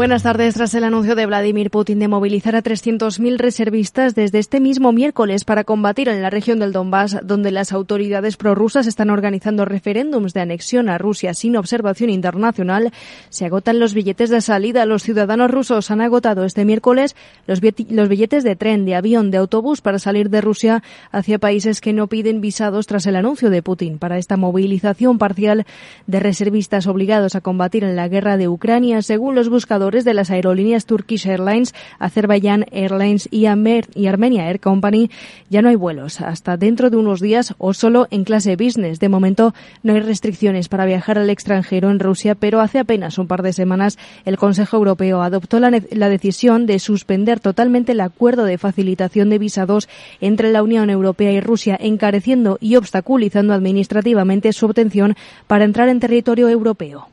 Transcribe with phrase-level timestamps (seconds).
[0.00, 0.54] Buenas tardes.
[0.54, 5.44] Tras el anuncio de Vladimir Putin de movilizar a 300.000 reservistas desde este mismo miércoles
[5.44, 10.40] para combatir en la región del Donbass, donde las autoridades prorrusas están organizando referéndums de
[10.40, 12.94] anexión a Rusia sin observación internacional,
[13.28, 14.86] se agotan los billetes de salida.
[14.86, 17.14] Los ciudadanos rusos han agotado este miércoles
[17.46, 20.82] los billetes de tren, de avión, de autobús para salir de Rusia
[21.12, 25.66] hacia países que no piden visados tras el anuncio de Putin para esta movilización parcial
[26.06, 30.30] de reservistas obligados a combatir en la guerra de Ucrania, según los buscadores de las
[30.30, 35.10] aerolíneas Turkish Airlines, Azerbaijan Airlines y, Armenia Air Company,
[35.48, 39.00] ya no hay vuelos hasta dentro de unos días o solo en clase business.
[39.00, 43.26] De momento no hay restricciones para viajar al extranjero en Rusia, pero hace apenas un
[43.26, 48.44] par de semanas el Consejo Europeo adoptó la, la decisión de suspender totalmente el acuerdo
[48.44, 49.88] de facilitación de visados
[50.20, 55.16] entre la Unión Europea y Rusia, encareciendo y obstaculizando administrativamente su obtención
[55.46, 57.08] para entrar en territorio europeo.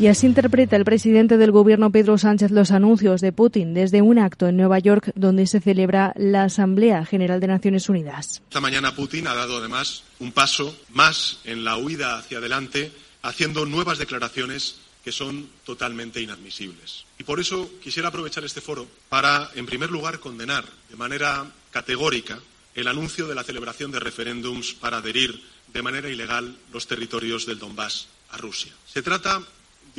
[0.00, 4.20] Y así interpreta el presidente del gobierno Pedro Sánchez los anuncios de Putin desde un
[4.20, 8.40] acto en Nueva York donde se celebra la Asamblea General de Naciones Unidas.
[8.44, 13.66] Esta mañana Putin ha dado además un paso más en la huida hacia adelante, haciendo
[13.66, 17.04] nuevas declaraciones que son totalmente inadmisibles.
[17.18, 22.38] Y por eso quisiera aprovechar este foro para, en primer lugar, condenar de manera categórica
[22.76, 27.58] el anuncio de la celebración de referéndums para adherir de manera ilegal los territorios del
[27.58, 28.72] Donbass a Rusia.
[28.86, 29.42] Se trata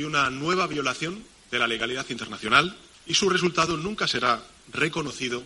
[0.00, 2.74] de una nueva violación de la legalidad internacional
[3.06, 5.42] y su resultado nunca será reconocido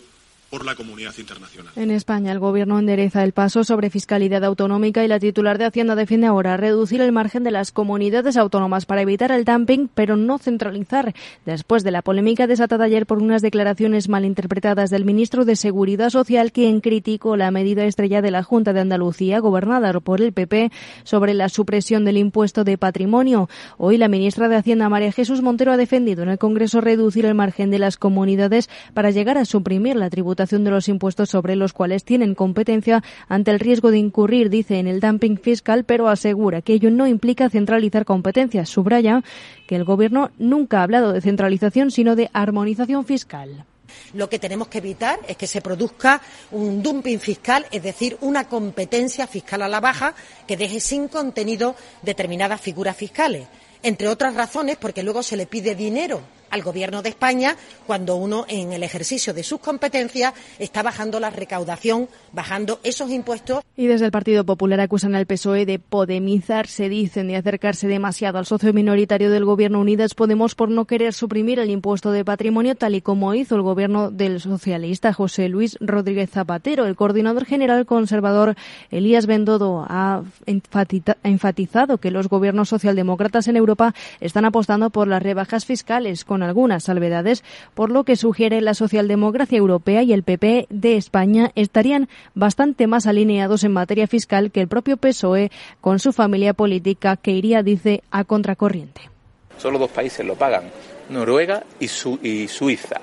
[0.50, 1.72] por la comunidad internacional.
[1.76, 5.94] En España, el Gobierno endereza el paso sobre fiscalidad autonómica y la titular de Hacienda
[5.94, 10.38] defiende ahora reducir el margen de las comunidades autónomas para evitar el dumping, pero no
[10.38, 11.14] centralizar.
[11.46, 16.52] Después de la polémica desatada ayer por unas declaraciones malinterpretadas del ministro de Seguridad Social,
[16.52, 20.70] quien criticó la medida estrella de la Junta de Andalucía, gobernada por el PP,
[21.04, 23.48] sobre la supresión del impuesto de patrimonio.
[23.78, 27.34] Hoy la ministra de Hacienda, María Jesús Montero, ha defendido en el Congreso reducir el
[27.34, 31.72] margen de las comunidades para llegar a suprimir la tributación de los impuestos sobre los
[31.72, 36.60] cuales tienen competencia ante el riesgo de incurrir, dice, en el dumping fiscal, pero asegura
[36.60, 38.68] que ello no implica centralizar competencias.
[38.68, 39.22] Subraya
[39.66, 43.64] que el Gobierno nunca ha hablado de centralización, sino de armonización fiscal.
[44.12, 46.20] Lo que tenemos que evitar es que se produzca
[46.50, 50.14] un dumping fiscal, es decir, una competencia fiscal a la baja
[50.46, 53.46] que deje sin contenido determinadas figuras fiscales.
[53.82, 56.22] Entre otras razones, porque luego se le pide dinero
[56.54, 61.30] al Gobierno de España cuando uno, en el ejercicio de sus competencias, está bajando la
[61.30, 63.64] recaudación, bajando esos impuestos.
[63.76, 68.46] Y desde el Partido Popular acusan al PSOE de podemizarse, dicen, de acercarse demasiado al
[68.46, 72.94] socio minoritario del Gobierno Unidas Podemos por no querer suprimir el impuesto de patrimonio tal
[72.94, 76.86] y como hizo el Gobierno del socialista José Luis Rodríguez Zapatero.
[76.86, 78.54] El coordinador general conservador
[78.92, 85.64] Elías Bendodo ha enfatizado que los gobiernos socialdemócratas en Europa están apostando por las rebajas
[85.64, 87.42] fiscales con algunas salvedades,
[87.74, 93.06] por lo que sugiere la socialdemocracia europea y el PP de España estarían bastante más
[93.06, 95.50] alineados en materia fiscal que el propio PSOE
[95.80, 99.10] con su familia política que iría, dice, a contracorriente.
[99.58, 100.64] Solo dos países lo pagan,
[101.10, 103.00] Noruega y, Suiza.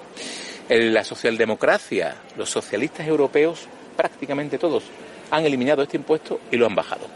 [0.70, 4.84] La socialdemocracia, los socialistas europeos, prácticamente todos,
[5.32, 7.08] han eliminado este impuesto y lo han bajado.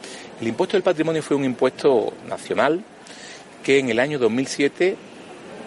[0.42, 2.84] El impuesto del patrimonio fue un impuesto nacional
[3.64, 4.96] que en el año 2007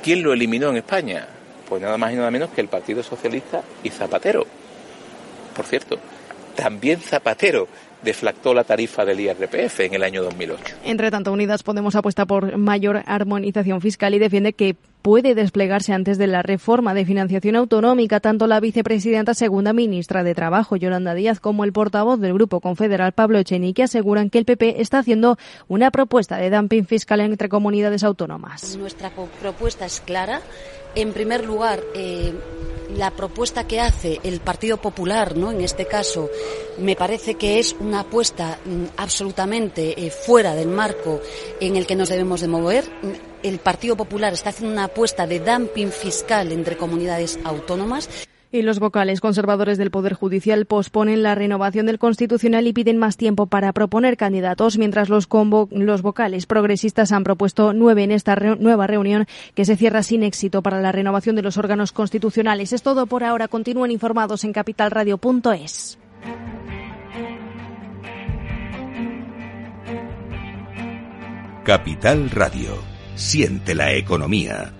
[0.02, 1.26] ¿Quién lo eliminó en España?
[1.68, 4.46] Pues nada más y nada menos que el Partido Socialista y Zapatero.
[5.54, 5.98] Por cierto,
[6.54, 7.68] también Zapatero
[8.02, 10.76] deflactó la tarifa del IRPF en el año 2008.
[10.84, 16.18] Entre tanto, Unidas Podemos apuesta por mayor armonización fiscal y defiende que puede desplegarse antes
[16.18, 18.20] de la reforma de financiación autonómica.
[18.20, 23.12] Tanto la vicepresidenta segunda ministra de Trabajo, Yolanda Díaz, como el portavoz del Grupo Confederal,
[23.12, 25.38] Pablo Echenique, aseguran que el PP está haciendo
[25.68, 28.76] una propuesta de dumping fiscal entre comunidades autónomas.
[28.76, 29.10] Nuestra
[29.40, 30.40] propuesta es clara.
[30.94, 32.32] En primer lugar, eh,
[32.96, 35.52] la propuesta que hace el Partido Popular, ¿no?
[35.52, 36.30] En este caso,
[36.78, 41.20] me parece que es una apuesta mm, absolutamente eh, fuera del marco
[41.60, 42.84] en el que nos debemos de mover.
[43.42, 48.08] El Partido Popular está haciendo una apuesta de dumping fiscal entre comunidades autónomas.
[48.50, 53.18] Y los vocales conservadores del Poder Judicial posponen la renovación del Constitucional y piden más
[53.18, 55.28] tiempo para proponer candidatos, mientras los,
[55.70, 60.62] los vocales progresistas han propuesto nueve en esta nueva reunión que se cierra sin éxito
[60.62, 62.72] para la renovación de los órganos constitucionales.
[62.72, 63.48] Es todo por ahora.
[63.48, 65.98] Continúen informados en capitalradio.es.
[71.68, 72.82] Capital Radio.
[73.14, 74.72] Siente la economía.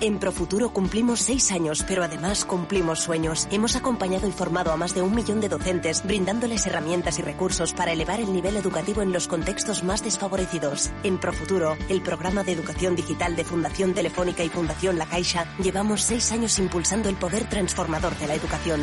[0.00, 3.48] En Profuturo cumplimos seis años, pero además cumplimos sueños.
[3.50, 7.72] Hemos acompañado y formado a más de un millón de docentes, brindándoles herramientas y recursos
[7.72, 10.92] para elevar el nivel educativo en los contextos más desfavorecidos.
[11.02, 16.02] En Profuturo, el programa de educación digital de Fundación Telefónica y Fundación La Caixa, llevamos
[16.02, 18.82] seis años impulsando el poder transformador de la educación.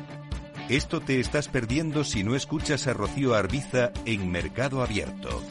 [0.71, 5.41] Esto te estás perdiendo si no escuchas a Rocío Arbiza en Mercado Abierto.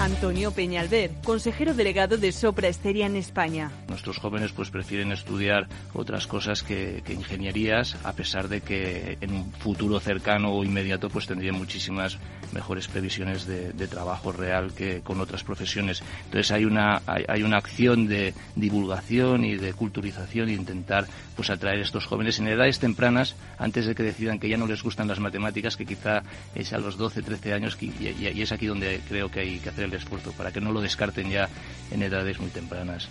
[0.00, 3.70] Antonio Peñalver, consejero delegado de Sopra Esteria en España.
[3.86, 9.52] Nuestros jóvenes pues prefieren estudiar otras cosas que, ingenierías, a pesar de que en un
[9.52, 12.18] futuro cercano o inmediato pues tendrían muchísimas
[12.52, 16.02] mejores previsiones de, trabajo real que con otras profesiones.
[16.24, 21.06] Entonces hay una, hay, una acción de divulgación y de culturización e intentar
[21.40, 24.66] pues atraer a estos jóvenes en edades tempranas antes de que decidan que ya no
[24.66, 26.22] les gustan las matemáticas, que quizá
[26.54, 29.70] es a los 12, 13 años y, y es aquí donde creo que hay que
[29.70, 31.48] hacer el esfuerzo para que no lo descarten ya
[31.90, 33.08] en edades muy tempranas.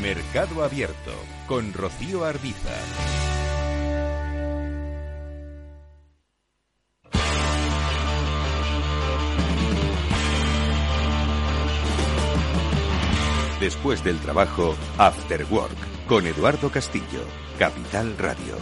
[0.00, 1.14] Mercado Abierto
[1.48, 2.76] con Rocío Arbiza.
[13.60, 15.76] Después del trabajo, After Work,
[16.08, 17.20] con Eduardo Castillo,
[17.58, 18.56] Capital Radio.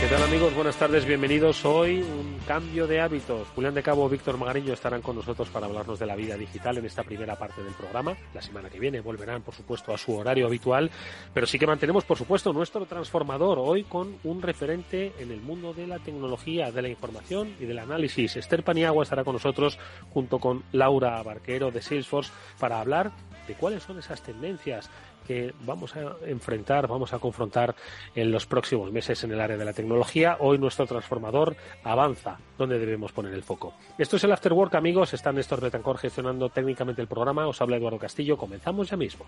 [0.00, 0.54] ¿Qué tal amigos?
[0.54, 1.64] Buenas tardes, bienvenidos.
[1.64, 2.04] Hoy
[2.48, 3.46] cambio de hábitos.
[3.48, 6.86] Julián de Cabo, Víctor Magarillo estarán con nosotros para hablarnos de la vida digital en
[6.86, 8.16] esta primera parte del programa.
[8.32, 10.90] La semana que viene volverán, por supuesto, a su horario habitual,
[11.34, 15.74] pero sí que mantenemos, por supuesto, nuestro transformador hoy con un referente en el mundo
[15.74, 18.34] de la tecnología, de la información y del análisis.
[18.36, 19.78] Esther Paniagua estará con nosotros
[20.14, 23.12] junto con Laura Barquero de Salesforce para hablar
[23.46, 24.88] de cuáles son esas tendencias
[25.28, 27.76] que vamos a enfrentar, vamos a confrontar
[28.14, 30.38] en los próximos meses en el área de la tecnología.
[30.40, 31.54] Hoy nuestro transformador
[31.84, 32.38] avanza.
[32.56, 33.74] ¿Dónde debemos poner el foco?
[33.98, 35.12] Esto es el Afterwork, amigos.
[35.12, 37.46] Está Néstor Betancor gestionando técnicamente el programa.
[37.46, 38.38] Os habla Eduardo Castillo.
[38.38, 39.26] Comenzamos ya mismo.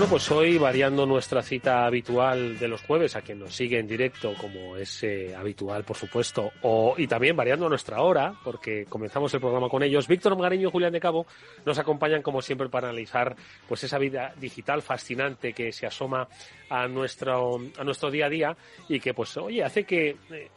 [0.00, 3.86] Bueno, pues hoy variando nuestra cita habitual de los jueves a quien nos sigue en
[3.86, 9.34] directo, como es eh, habitual, por supuesto, o, y también variando nuestra hora, porque comenzamos
[9.34, 10.08] el programa con ellos.
[10.08, 11.26] Víctor Magariño y Julián de Cabo
[11.66, 13.36] nos acompañan, como siempre, para analizar
[13.68, 16.26] pues esa vida digital fascinante que se asoma
[16.70, 18.56] a nuestro, a nuestro día a día
[18.88, 20.48] y que, pues, oye, hace que eh,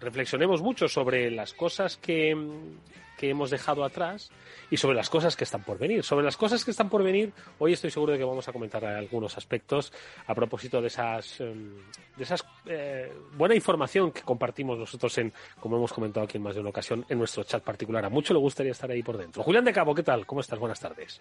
[0.00, 2.32] reflexionemos mucho sobre las cosas que
[3.18, 4.30] que hemos dejado atrás
[4.70, 6.02] y sobre las cosas que están por venir.
[6.02, 8.84] Sobre las cosas que están por venir, hoy estoy seguro de que vamos a comentar
[8.84, 9.92] algunos aspectos
[10.26, 11.74] a propósito de esas, em,
[12.16, 16.54] de esas eh, buena información que compartimos nosotros en, como hemos comentado aquí en más
[16.54, 18.04] de una ocasión, en nuestro chat particular.
[18.04, 19.42] A mucho le gustaría estar ahí por dentro.
[19.42, 20.24] Julián de Cabo, ¿qué tal?
[20.24, 20.58] ¿Cómo estás?
[20.58, 21.20] Buenas tardes.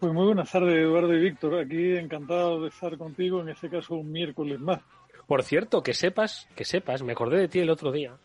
[0.00, 1.58] Pues muy buenas tardes, Eduardo y Víctor.
[1.60, 4.80] Aquí encantado de estar contigo, en este caso un miércoles más.
[5.26, 8.16] Por cierto, que sepas, que sepas, me acordé de ti el otro día,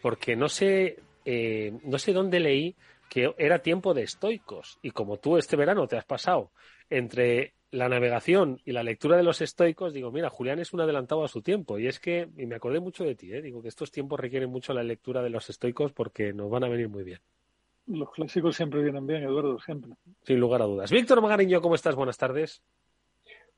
[0.00, 0.98] porque no sé
[1.30, 2.74] eh, no sé dónde leí
[3.10, 4.78] que era tiempo de estoicos.
[4.80, 6.52] Y como tú este verano te has pasado
[6.88, 11.22] entre la navegación y la lectura de los estoicos, digo, mira, Julián es un adelantado
[11.22, 11.78] a su tiempo.
[11.78, 13.42] Y es que, y me acordé mucho de ti, ¿eh?
[13.42, 16.68] digo que estos tiempos requieren mucho la lectura de los estoicos porque nos van a
[16.70, 17.20] venir muy bien.
[17.88, 19.92] Los clásicos siempre vienen bien, Eduardo, siempre.
[20.22, 20.90] Sin lugar a dudas.
[20.90, 21.94] Víctor Magariño, ¿cómo estás?
[21.94, 22.62] Buenas tardes.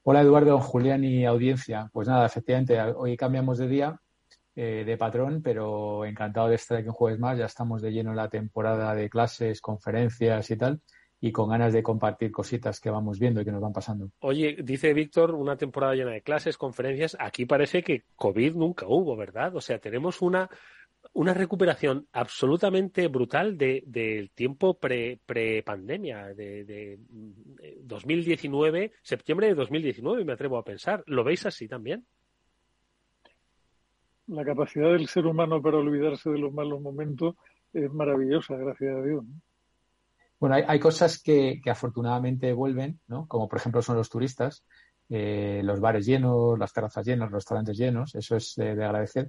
[0.02, 1.88] Hola, Eduardo, Julián y audiencia.
[1.92, 4.00] Pues nada, efectivamente, hoy cambiamos de día
[4.57, 7.38] eh, de patrón, pero encantado de estar aquí un jueves más.
[7.38, 10.80] Ya estamos de lleno en la temporada de clases, conferencias y tal,
[11.21, 14.11] y con ganas de compartir cositas que vamos viendo y que nos van pasando.
[14.21, 17.16] Oye, dice Víctor, una temporada llena de clases, conferencias.
[17.21, 19.54] Aquí parece que COVID nunca hubo, ¿verdad?
[19.54, 20.50] O sea, tenemos una
[21.12, 26.99] una recuperación absolutamente brutal del de, tiempo pre-pandemia, de, de,
[27.83, 31.02] 2019, septiembre de 2019, me atrevo a pensar.
[31.07, 32.07] ¿Lo veis así también?
[34.30, 37.34] La capacidad del ser humano para olvidarse de los malos momentos
[37.72, 39.25] es maravillosa, gracias a Dios.
[40.38, 43.26] Bueno, hay, cosas que, afortunadamente vuelven, ¿no?
[43.26, 44.64] como por ejemplo son los turistas,
[45.10, 49.28] eh, los bares llenos, las terrazas llenas, los restaurantes llenos, eso es de, agradecer.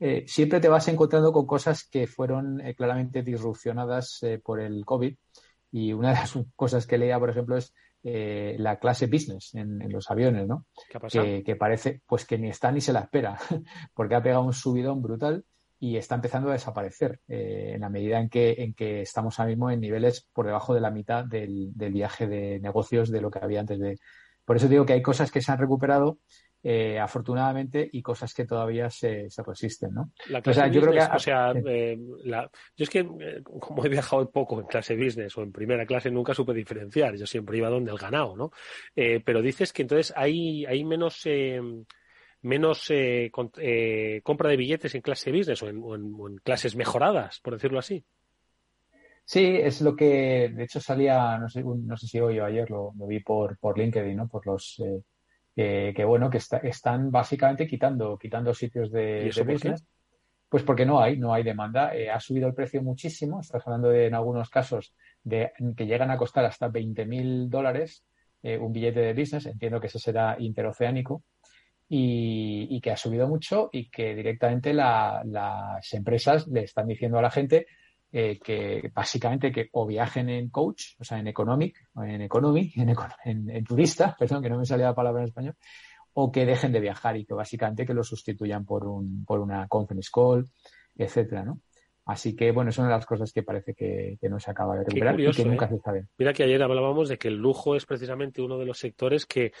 [0.00, 5.14] Eh, siempre te vas encontrando con cosas que fueron eh, claramente disrupcionadas por el COVID
[5.70, 7.72] y una de las cosas que leía, por ejemplo, es
[8.04, 10.66] eh, la clase business en, los aviones, ¿no?
[10.88, 13.38] ¿Qué Que, parece pues que ni está ni se la espera,
[13.94, 15.44] porque ha pegado un subidón brutal
[15.80, 19.50] y está empezando a desaparecer eh, en la medida en que, en que estamos ahora
[19.50, 23.30] mismo en niveles por debajo de la mitad del, del viaje de negocios de lo
[23.30, 23.98] que había antes de.
[24.44, 26.18] Por eso digo que hay cosas que se han recuperado
[26.60, 30.10] eh, afortunadamente, y cosas que todavía se, se resisten, ¿no?
[30.28, 31.96] La clase yo creo que, o sea, eh,
[32.26, 36.10] yo es que eh, como he viajado poco en clase business o en primera clase
[36.10, 38.50] nunca supe diferenciar, yo siempre iba donde el ganado, ¿no?
[38.94, 41.24] pero dices que entonces hay, hay menos
[42.42, 42.92] menos
[44.24, 48.04] compra de billetes en clase business o en, clases mejoradas, por decirlo así.
[49.24, 52.68] Sí, es lo que, de hecho, salía, no sé, no sé si hoy o ayer
[52.68, 54.26] lo, lo vi por, por LinkedIn, ¿no?
[54.26, 54.80] Por los
[55.58, 59.84] que, bueno, que están básicamente quitando, quitando sitios de, business.
[60.48, 61.94] Pues porque no hay, no hay demanda.
[61.96, 63.40] Eh, ha subido el precio muchísimo.
[63.40, 68.04] Estás hablando de, en algunos casos, de que llegan a costar hasta 20.000 dólares
[68.42, 69.46] eh, un billete de business.
[69.46, 71.24] Entiendo que ese será interoceánico.
[71.90, 77.30] Y, que ha subido mucho y que directamente las empresas le están diciendo a la
[77.30, 77.66] gente
[78.10, 82.72] eh, que básicamente que o viajen en coach, o sea, en economic, en economy,
[83.24, 85.54] en, en, turista, perdón, que no me salía la palabra en español,
[86.14, 89.68] o que dejen de viajar y que básicamente que lo sustituyan por un, por una
[89.68, 90.46] conference call,
[90.96, 91.60] etcétera, ¿no?
[92.06, 94.84] Así que, bueno, es una de las cosas que parece que, no se acaba de
[94.84, 95.68] recuperar y que nunca ¿eh?
[95.68, 96.06] se sabe.
[96.16, 99.52] Mira que ayer hablábamos de que el lujo es precisamente uno de los sectores que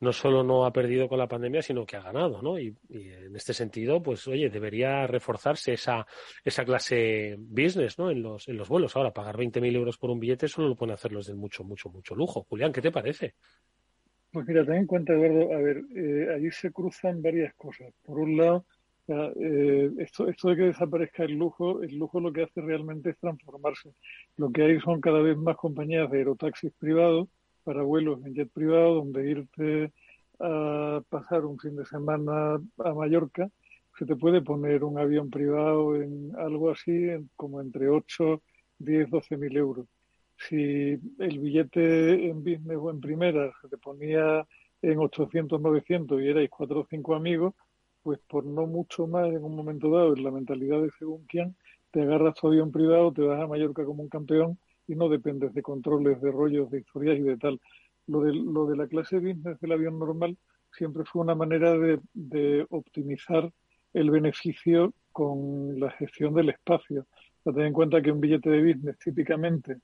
[0.00, 2.58] no solo no ha perdido con la pandemia, sino que ha ganado, ¿no?
[2.58, 6.06] Y, en este sentido, pues oye, debería reforzarse esa,
[6.44, 8.10] esa clase business, ¿no?
[8.10, 8.96] En los, en los vuelos.
[8.96, 11.88] Ahora, pagar 20.000 euros por un billete solo lo pueden hacer los de mucho, mucho,
[11.88, 12.44] mucho lujo.
[12.48, 13.34] Julián, ¿qué te parece?
[14.30, 17.92] Pues mira, ten en cuenta, Eduardo, a ver, eh, allí se cruzan varias cosas.
[18.04, 18.66] Por un lado,
[19.08, 23.18] eh, esto, esto de que desaparezca el lujo, el lujo lo que hace realmente es
[23.18, 23.94] transformarse.
[24.36, 27.28] Lo que hay son cada vez más compañías de aerotaxis privados
[27.68, 29.92] para vuelos en jet privado, donde irte
[30.40, 33.50] a pasar un fin de semana a Mallorca,
[33.98, 38.40] se te puede poner un avión privado en algo así como entre 8,
[38.78, 39.86] 10, 12 mil euros.
[40.38, 44.46] Si el billete en business o en primera se te ponía
[44.80, 47.52] en 800, 900 y erais cuatro o cinco amigos,
[48.02, 51.54] pues por no mucho más en un momento dado, en la mentalidad de según quién,
[51.90, 55.54] te agarras tu avión privado, te vas a Mallorca como un campeón y no dependes
[55.54, 57.60] de controles, de rollos, de historias y de tal.
[58.06, 60.36] Lo de, lo de la clase business del avión normal
[60.72, 63.52] siempre fue una manera de, optimizar
[63.92, 67.06] el beneficio con la gestión del espacio.
[67.44, 69.78] ten en cuenta que un billete de business típicamente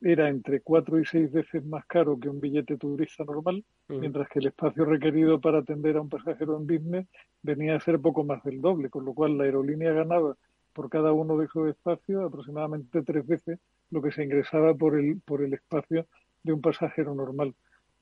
[0.00, 4.38] era entre cuatro y seis veces más caro que un billete turista normal, mientras que
[4.38, 7.06] el espacio requerido para atender a un pasajero en business
[7.42, 10.36] venía a ser poco más del doble, con lo cual la aerolínea ganaba
[10.72, 13.58] por cada uno de esos espacios aproximadamente tres veces
[13.90, 16.06] lo que se ingresaba por el, por el espacio
[16.42, 17.54] de un pasajero normal.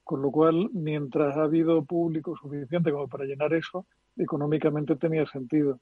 [0.05, 5.81] Con lo cual, mientras ha habido público suficiente como para llenar eso, económicamente tenía sentido.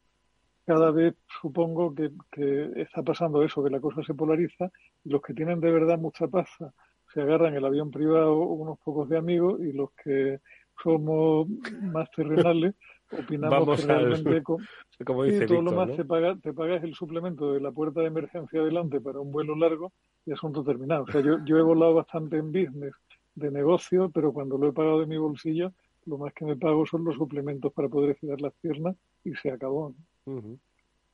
[0.67, 4.71] Cada vez supongo que, que está pasando eso, que la cosa se polariza
[5.05, 6.73] y los que tienen de verdad mucha pasta
[7.13, 10.41] se agarran el avión privado unos pocos de amigos y los que
[10.83, 11.49] somos
[11.81, 12.75] más terrenales
[13.13, 14.43] opinamos que realmente
[15.05, 18.07] como dice todo lo más te, paga, te pagas el suplemento de la puerta de
[18.07, 19.93] emergencia adelante para un vuelo largo
[20.27, 21.05] y asunto terminado.
[21.05, 22.95] O sea, yo, yo he volado bastante en business
[23.35, 25.73] de negocio, pero cuando lo he pagado de mi bolsillo,
[26.07, 29.51] lo más que me pago son los suplementos para poder estirar las piernas y se
[29.51, 29.95] acabó.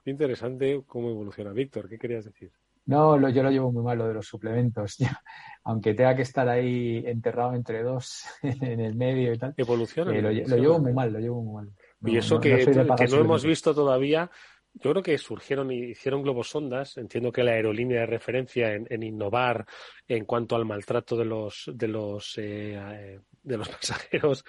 [0.04, 1.52] Interesante cómo evoluciona.
[1.52, 2.50] Víctor, ¿qué querías decir?
[2.86, 4.96] No, lo, yo lo llevo muy mal lo de los suplementos.
[5.64, 9.54] Aunque tenga que estar ahí enterrado entre dos en el medio y tal.
[9.56, 10.12] Evoluciona.
[10.16, 11.72] Eh, lo, llevo muy mal, lo llevo muy mal.
[12.04, 12.66] Y eso que,
[13.10, 14.30] no, hemos visto todavía,
[14.74, 16.96] yo creo que surgieron y hicieron globos sondas.
[16.96, 19.66] Entiendo que la aerolínea de referencia en, innovar
[20.06, 24.44] en cuanto al maltrato de los de los eh, de los pasajeros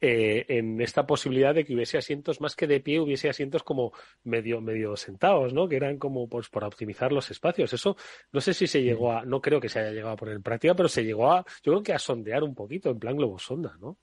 [0.00, 3.92] eh, en esta posibilidad de que hubiese asientos más que de pie, hubiese asientos como
[4.22, 5.68] medio, medio sentados, ¿no?
[5.68, 7.72] Que eran como pues para optimizar los espacios.
[7.72, 7.96] Eso
[8.32, 10.42] no sé si se llegó a, no creo que se haya llegado a poner en
[10.42, 13.76] práctica, pero se llegó a, yo creo que a sondear un poquito en plan globosonda,
[13.80, 13.98] ¿no?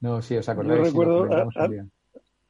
[0.00, 0.78] No, sí, os acordáis.
[0.78, 1.28] Yo recuerdo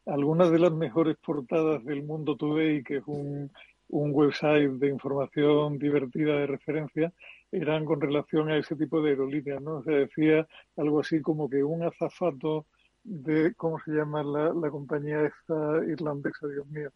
[0.07, 3.51] algunas de las mejores portadas del Mundo Today, que es un,
[3.89, 7.13] un website de información divertida de referencia,
[7.53, 9.83] eran con relación a ese tipo de aerolíneas, ¿no?
[9.83, 12.67] Se decía algo así como que un azafato
[13.05, 16.91] de, ¿cómo se llama la, la compañía esta irlandesa, Dios mío?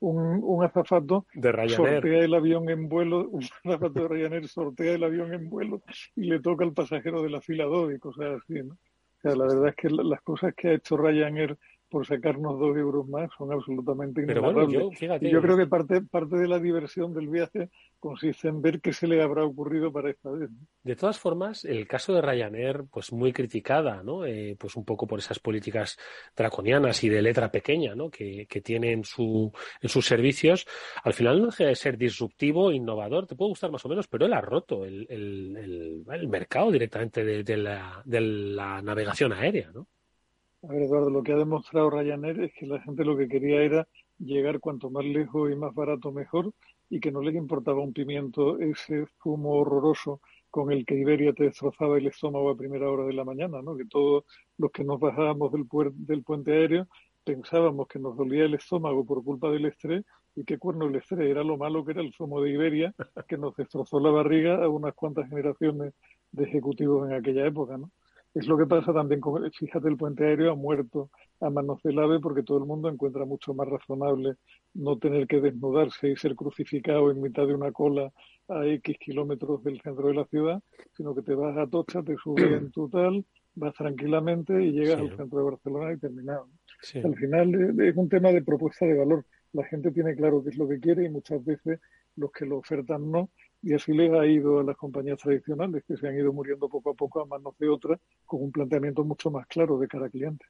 [0.00, 5.04] Un, un azafato de sortea el avión en vuelo, un azafato de Ryanair sortea el
[5.04, 5.82] avión en vuelo
[6.14, 8.74] y le toca al pasajero de la fila 2 y cosas así, ¿no?
[8.74, 11.56] O sea, la verdad es que las cosas que ha hecho Ryanair
[11.94, 16.48] por sacarnos dos euros más son absolutamente yo, y yo creo que parte, parte de
[16.48, 17.70] la diversión del viaje
[18.00, 20.50] consiste en ver qué se le habrá ocurrido para esta vez.
[20.82, 24.26] De todas formas, el caso de Ryanair, pues muy criticada, ¿no?
[24.26, 25.96] Eh, pues un poco por esas políticas
[26.36, 28.10] draconianas y de letra pequeña, ¿no?
[28.10, 30.66] Que, que tiene en, su, en sus servicios,
[31.04, 34.26] al final no deja de ser disruptivo, innovador, te puede gustar más o menos, pero
[34.26, 39.70] él ha roto el, el, el, mercado directamente de, de, la, de la navegación aérea,
[39.72, 39.86] ¿no?
[40.64, 43.60] A ver, Eduardo, lo que ha demostrado Ryanair es que la gente lo que quería
[43.60, 43.86] era
[44.18, 46.52] llegar cuanto más lejos y más barato mejor
[46.88, 51.44] y que no les importaba un pimiento ese zumo horroroso con el que Iberia te
[51.44, 53.76] destrozaba el estómago a primera hora de la mañana, ¿no?
[53.76, 54.24] Que todos
[54.56, 55.66] los que nos bajábamos del,
[55.96, 56.88] del puente aéreo
[57.24, 60.02] pensábamos que nos dolía el estómago por culpa del estrés
[60.34, 62.94] y qué cuerno el estrés era lo malo que era el zumo de Iberia
[63.28, 65.92] que nos destrozó la barriga a unas cuantas generaciones
[66.32, 67.90] de ejecutivos en aquella época, ¿no?
[68.34, 71.10] Es lo que pasa también con, fíjate, el puente aéreo ha muerto
[71.40, 74.34] a manos del AVE porque todo el mundo encuentra mucho más razonable
[74.74, 78.12] no tener que desnudarse y ser crucificado en mitad de una cola
[78.48, 80.60] a X kilómetros del centro de la ciudad,
[80.96, 83.24] sino que te vas a Tocha, te subes en tu tal,
[83.54, 86.48] vas tranquilamente y llegas al centro de Barcelona y terminado.
[87.04, 89.24] Al final es un tema de propuesta de valor.
[89.52, 91.80] La gente tiene claro qué es lo que quiere y muchas veces
[92.16, 93.30] los que lo ofertan no,
[93.64, 96.90] y así les ha ido a las compañías tradicionales que se han ido muriendo poco
[96.90, 100.10] a poco a manos de otras con un planteamiento mucho más claro de cara al
[100.10, 100.44] cliente.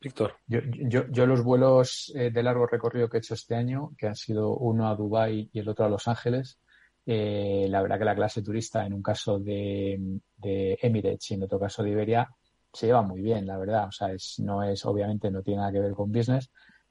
[0.00, 0.34] Víctor.
[0.46, 4.06] Yo, yo, yo, los vuelos eh, de largo recorrido que he hecho este año, que
[4.06, 6.58] han sido uno a Dubái y el otro a Los Ángeles,
[7.06, 11.42] eh, la verdad que la clase turista, en un caso de, de, Emirates y en
[11.42, 12.28] otro caso de Iberia,
[12.72, 13.88] se lleva muy bien, la verdad.
[13.88, 16.50] O sea, es, no es, obviamente no tiene nada que ver con business,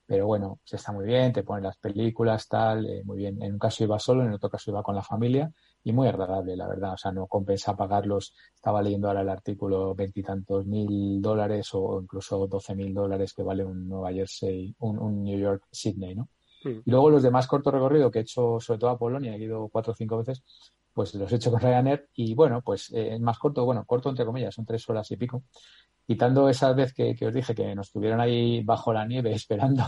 [0.10, 3.40] pero bueno, se está muy bien, te ponen las películas, tal, eh, muy bien.
[3.44, 5.52] En un caso iba solo, en otro caso iba con la familia
[5.84, 6.94] y muy agradable, la verdad.
[6.94, 8.34] O sea, no compensa pagarlos.
[8.56, 13.64] Estaba leyendo ahora el artículo veintitantos mil dólares o incluso doce mil dólares que vale
[13.64, 16.28] un Nueva Jersey, un, New York, Sydney, ¿no?
[16.64, 16.82] Hmm.
[16.84, 19.70] Y luego los demás corto recorrido que he hecho, sobre todo a Polonia, he ido
[19.70, 20.42] cuatro o cinco veces,
[20.92, 24.26] pues los he hecho con Ryanair y bueno, pues eh, más corto, bueno, corto entre
[24.26, 25.44] comillas, son tres horas y pico
[26.10, 29.84] quitando esa vez que, os dije que nos tuvieron ahí bajo la nieve esperando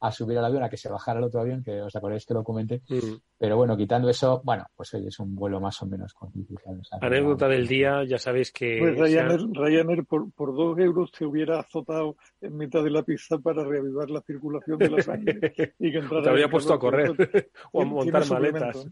[0.00, 2.32] a subir al avión, a que se bajara el otro avión, que os acordáis que
[2.32, 2.80] lo comenté.
[2.88, 3.16] Mm.
[3.36, 6.80] Pero bueno, quitando eso, bueno, pues hoy es un vuelo más o menos constitucional.
[7.02, 8.78] Anécdota del día, ya sabéis que...
[8.78, 13.62] Pues Ryanair, por, por, dos euros se hubiera azotado en mitad de la pista para
[13.62, 15.52] reavivar la circulación de la sangre.
[15.78, 17.12] y que Te habría puesto a correr
[17.72, 18.88] o a montar maletas.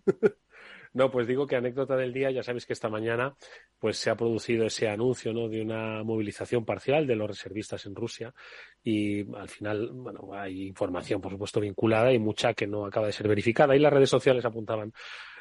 [0.99, 3.37] No, pues digo que anécdota del día, ya sabéis que esta mañana
[3.79, 5.49] pues se ha producido ese anuncio ¿no?
[5.49, 8.35] de una movilización parcial de los reservistas en Rusia
[8.83, 13.13] y al final, bueno, hay información por supuesto vinculada y mucha que no acaba de
[13.13, 14.93] ser verificada y las redes sociales apuntaban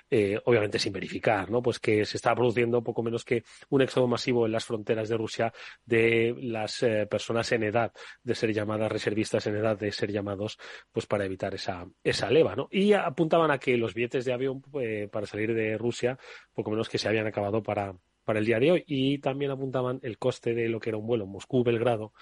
[0.10, 1.62] eh, obviamente sin verificar, ¿no?
[1.62, 5.18] Pues que se está produciendo poco menos que un éxodo masivo en las fronteras de
[5.18, 5.54] Rusia
[5.86, 7.92] de las eh, personas en edad
[8.24, 10.58] de ser llamadas reservistas, en edad de ser llamados,
[10.92, 12.68] pues para evitar esa, esa leva, ¿no?
[12.72, 16.18] Y apuntaban a que los billetes de avión eh, para salir de Rusia,
[16.54, 20.00] poco menos que se habían acabado para, para el día de hoy y también apuntaban
[20.04, 22.14] el coste de lo que era un vuelo Moscú-Belgrado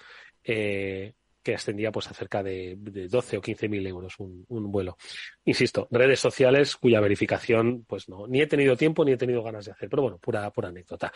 [0.44, 1.14] eh,
[1.46, 4.96] que ascendía pues a cerca de, de 12 o 15 mil euros un, un, vuelo.
[5.44, 9.64] Insisto, redes sociales cuya verificación pues no, ni he tenido tiempo ni he tenido ganas
[9.64, 11.12] de hacer, pero bueno, pura, pura anécdota.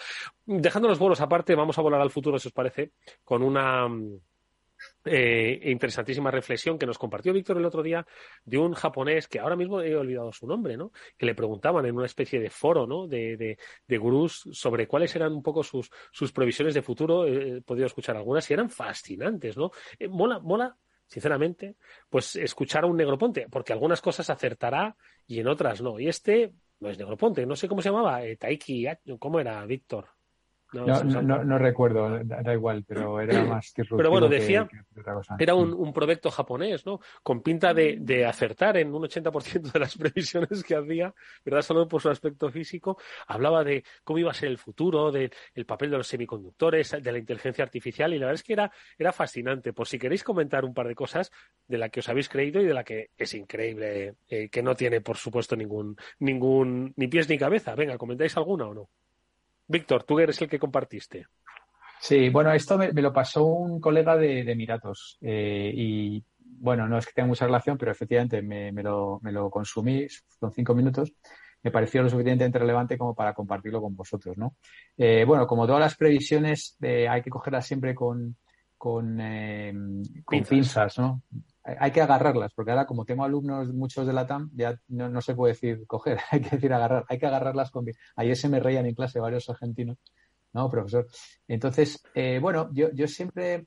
[0.46, 2.92] Dejando los vuelos aparte, vamos a volar al futuro, si os parece,
[3.24, 3.88] con una
[5.04, 8.06] eh, interesantísima reflexión que nos compartió Víctor el otro día
[8.44, 10.92] de un japonés que ahora mismo he olvidado su nombre, ¿no?
[11.16, 13.06] Que le preguntaban en una especie de foro, ¿no?
[13.06, 17.26] De, de, de gurús sobre cuáles eran un poco sus, sus previsiones de futuro.
[17.26, 19.70] He podido escuchar algunas y eran fascinantes, ¿no?
[19.98, 21.74] Eh, mola, mola sinceramente,
[22.08, 25.98] pues escuchar a un negroponte, porque algunas cosas acertará y en otras no.
[25.98, 28.86] Y este no es negroponte, no sé cómo se llamaba, eh, Taiki,
[29.18, 30.08] ¿cómo era, Víctor?
[30.72, 34.68] No, no, no, recuerdo, da igual, pero era más Pero bueno, decía,
[35.38, 37.00] era un, un, proyecto japonés, ¿no?
[37.22, 41.12] Con pinta de, de acertar en un 80% de las previsiones que hacía,
[41.44, 41.62] ¿verdad?
[41.62, 42.98] Solo por su aspecto físico.
[43.26, 45.30] Hablaba de cómo iba a ser el futuro, del
[45.66, 49.12] papel de los semiconductores, de la inteligencia artificial, y la verdad es que era, era
[49.12, 49.72] fascinante.
[49.72, 51.32] Por si queréis comentar un par de cosas
[51.66, 54.74] de la que os habéis creído y de la que es increíble, eh, que no
[54.74, 57.74] tiene, por supuesto, ningún, ningún, ni pies ni cabeza.
[57.74, 58.88] Venga, ¿comentáis alguna o no?
[59.70, 61.26] Víctor, tú eres el que compartiste.
[62.00, 67.06] Sí, bueno, esto me, lo pasó un colega de, Emiratos eh, y bueno, no es
[67.06, 71.12] que tenga mucha relación, pero efectivamente me, lo, consumí, son cinco minutos,
[71.62, 74.56] me pareció lo suficientemente relevante como para compartirlo con vosotros, ¿no?
[74.96, 78.36] Eh, bueno, como todas las previsiones, eh, hay que cogerlas siempre con,
[78.76, 79.18] con,
[80.48, 80.98] pinzas.
[80.98, 81.22] ¿no?
[81.62, 85.34] Hay que agarrarlas, porque ahora como tengo alumnos muchos de la TAM, ya no, se
[85.34, 87.84] puede decir coger, hay que decir agarrar, hay que agarrarlas con...
[88.16, 89.98] Ayer se me reían en clase varios argentinos,
[90.52, 91.06] ¿no, profesor?
[91.46, 93.66] Entonces, eh, bueno, yo, yo siempre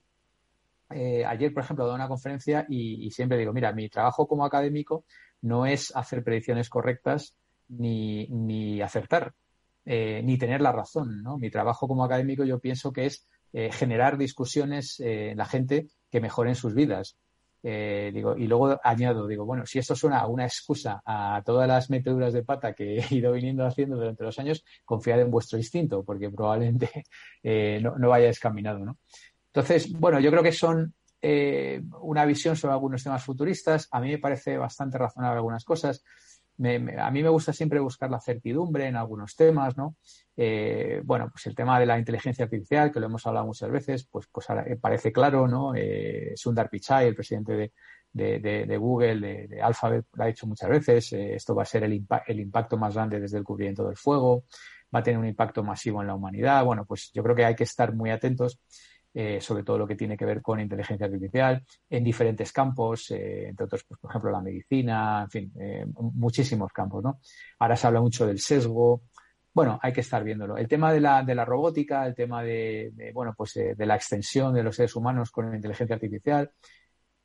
[0.94, 4.46] eh, ayer, por ejemplo, he dado una conferencia y, siempre digo, mira, mi trabajo como
[4.46, 5.06] académico
[5.42, 7.36] no es hacer predicciones correctas
[7.68, 9.34] ni, ni acertar,
[9.86, 11.24] eh, ni tener la razón.
[11.24, 11.38] ¿no?
[11.38, 16.22] Mi trabajo como académico yo pienso que es eh, generar discusiones en la gente que
[16.22, 17.18] mejoren sus vidas.
[17.64, 22.34] Digo, y luego añado, digo, bueno, si esto suena una excusa a todas las meteduras
[22.34, 26.30] de pata que he ido viniendo haciendo durante los años, confiad en vuestro instinto, porque
[26.30, 27.06] probablemente
[27.82, 28.98] no, no vayáis caminado, ¿no?
[29.48, 30.94] Entonces, bueno, yo creo que son
[31.26, 33.88] eh, una visión sobre algunos temas futuristas.
[33.92, 36.04] A mí me parece bastante razonable algunas cosas.
[36.60, 39.96] A mí me gusta siempre buscar la certidumbre en algunos temas, ¿no?
[40.38, 44.08] Eh, bueno, pues el tema de la inteligencia artificial, que lo hemos hablado muchas veces,
[44.10, 44.48] pues, pues
[44.80, 45.74] parece claro, ¿no?
[45.76, 47.72] Eh, Sundar Pichai, el presidente
[48.12, 51.14] de, Google, de, Alphabet, lo ha dicho muchas veces.
[51.14, 54.46] esto va a ser el, el impacto más grande desde el cubrimiento del fuego,
[54.94, 56.64] va a tener un impacto masivo en la humanidad.
[56.64, 58.60] Bueno, pues yo creo que hay que estar muy atentos
[59.14, 63.50] eh, sobre todo lo que tiene que ver con inteligencia artificial, en diferentes campos, eh,
[63.50, 67.20] entre otros, pues, por ejemplo, la medicina, en fin, eh, muchísimos campos, ¿no?
[67.60, 69.04] Ahora se habla mucho del sesgo.
[69.54, 70.58] Bueno, hay que estar viéndolo.
[70.58, 74.52] El tema de la, de la robótica, el tema de, bueno, pues de la extensión
[74.54, 76.52] de los seres humanos con la inteligencia artificial,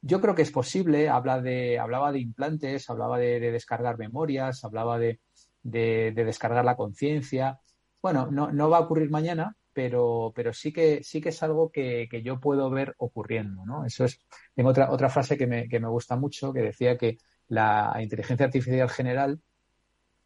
[0.02, 1.08] yo creo que es posible.
[1.08, 5.20] Habla de, hablaba de implantes, hablaba de, descargar memorias, hablaba de,
[5.62, 7.60] descargar la conciencia.
[8.02, 11.70] Bueno, no, no va a ocurrir mañana, pero, pero sí que sí que es algo
[11.70, 13.86] que, yo puedo ver ocurriendo, ¿no?
[13.86, 14.18] Eso es,
[14.52, 18.46] tengo otra, otra frase que me, que me gusta mucho, que decía que la inteligencia
[18.46, 19.40] artificial general,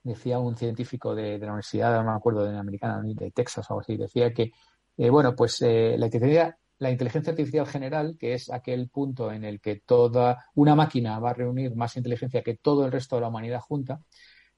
[0.02, 3.74] decía un científico de, la universidad, no me acuerdo, de la americana, de Texas o
[3.74, 4.52] algo así, decía que,
[4.96, 9.44] eh, bueno, pues eh, la inteligencia la inteligencia artificial general, que es aquel punto en
[9.44, 13.20] el que toda una máquina va a reunir más inteligencia que todo el resto de
[13.22, 14.00] la humanidad junta,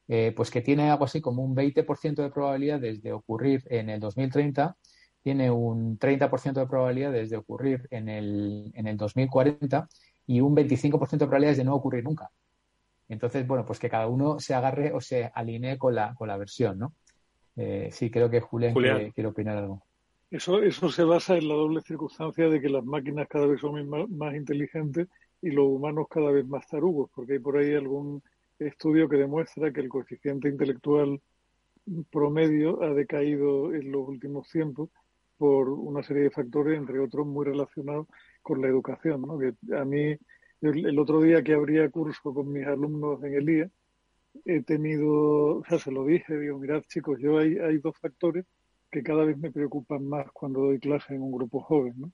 [0.09, 4.01] eh, pues que tiene algo así como un 20% de probabilidades de ocurrir en el
[4.01, 4.77] 2030,
[5.23, 9.89] tiene un 30% de probabilidades de ocurrir en el, en el 2040
[10.27, 12.31] y un 25% de probabilidades de no ocurrir nunca.
[13.09, 16.37] Entonces, bueno, pues que cada uno se agarre o se alinee con la, con la
[16.37, 16.93] versión, ¿no?
[17.57, 19.83] Eh, sí, creo que Julián, Quiere, opinar algo.
[20.31, 23.89] Eso, eso se basa en la doble circunstancia de que las máquinas cada vez son
[23.89, 25.09] más inteligentes
[25.41, 28.23] y los humanos cada vez más tarugos, porque hay por ahí algún
[28.59, 31.21] estudio que demuestra que el coeficiente intelectual
[32.11, 34.91] promedio ha decaído en los últimos tiempos
[35.37, 38.07] por una serie de factores, entre otros muy relacionados
[38.43, 39.23] con la educación.
[39.23, 39.39] ¿no?
[39.39, 40.17] Que a mí,
[40.63, 43.71] el, otro día que abría curso con mis alumnos en el IA,
[44.45, 48.45] he tenido, o sea, se lo dije, digo, mirad chicos, yo hay, hay dos factores
[48.91, 52.13] que cada vez me preocupan más cuando doy clase en un grupo joven, ¿no?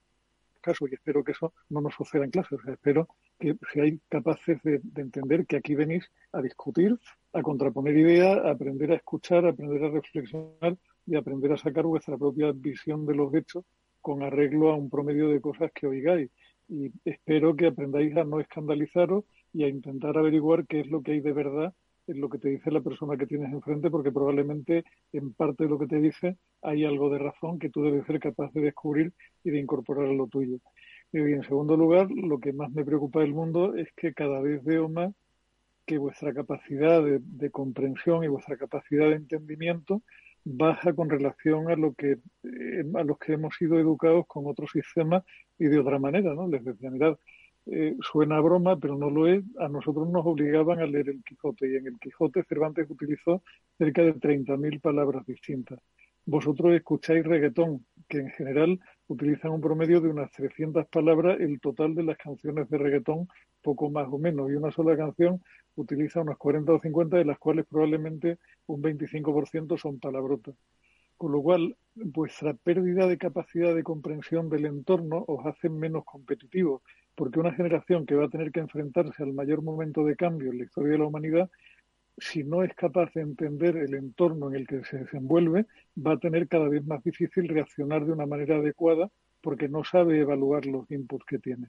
[0.61, 2.57] Caso y espero que eso no nos suceda en clase.
[2.67, 6.99] espero que seáis capaces de, entender que aquí venís a discutir,
[7.33, 11.85] a contraponer ideas, a aprender a escuchar, a aprender a reflexionar y aprender a sacar
[11.85, 13.65] vuestra propia visión de los hechos
[14.01, 16.31] con arreglo a un promedio de cosas que oigáis.
[16.69, 21.13] Y espero que aprendáis a no escandalizaros y a intentar averiguar qué es lo que
[21.13, 21.75] hay de verdad
[22.17, 25.79] lo que te dice la persona que tienes enfrente, porque probablemente en parte de lo
[25.79, 29.13] que te dice hay algo de razón que tú debes ser capaz de descubrir
[29.45, 30.59] y de incorporar a lo tuyo.
[31.13, 34.63] Y en segundo lugar, lo que más me preocupa del mundo es que cada vez
[34.63, 35.13] veo más
[35.85, 40.03] que vuestra capacidad de, comprensión y vuestra capacidad de entendimiento
[40.45, 44.67] baja con relación a lo que eh, a los que hemos sido educados con otro
[44.69, 45.25] sistema
[45.59, 46.47] y de otra manera, ¿no?
[46.49, 46.91] Les decía,
[47.67, 49.45] eh, suena broma, pero no lo es.
[49.59, 53.43] A nosotros nos obligaban a leer el Quijote y en el Quijote Cervantes utilizó
[53.79, 55.79] cerca de 30.000 palabras distintas.
[56.27, 61.95] Vosotros escucháis reggaetón, que en general utilizan un promedio de unas 300 palabras el total
[61.95, 63.29] de las canciones de reggaetón,
[63.63, 65.43] poco más o menos, y una sola canción
[65.77, 70.55] utiliza unas 40 o 50, de las cuales probablemente un 25% son palabrotas.
[71.17, 76.83] Con lo cual, vuestra pérdida de capacidad de comprensión del entorno os hace menos competitivos
[77.21, 80.57] porque una generación que va a tener que enfrentarse al mayor momento de cambio en
[80.57, 81.51] la historia de la humanidad,
[82.17, 85.67] si no es capaz de entender el entorno en el que se desenvuelve,
[85.99, 89.11] va a tener cada vez más difícil reaccionar de una manera adecuada
[89.43, 91.67] porque no sabe evaluar los inputs que tiene.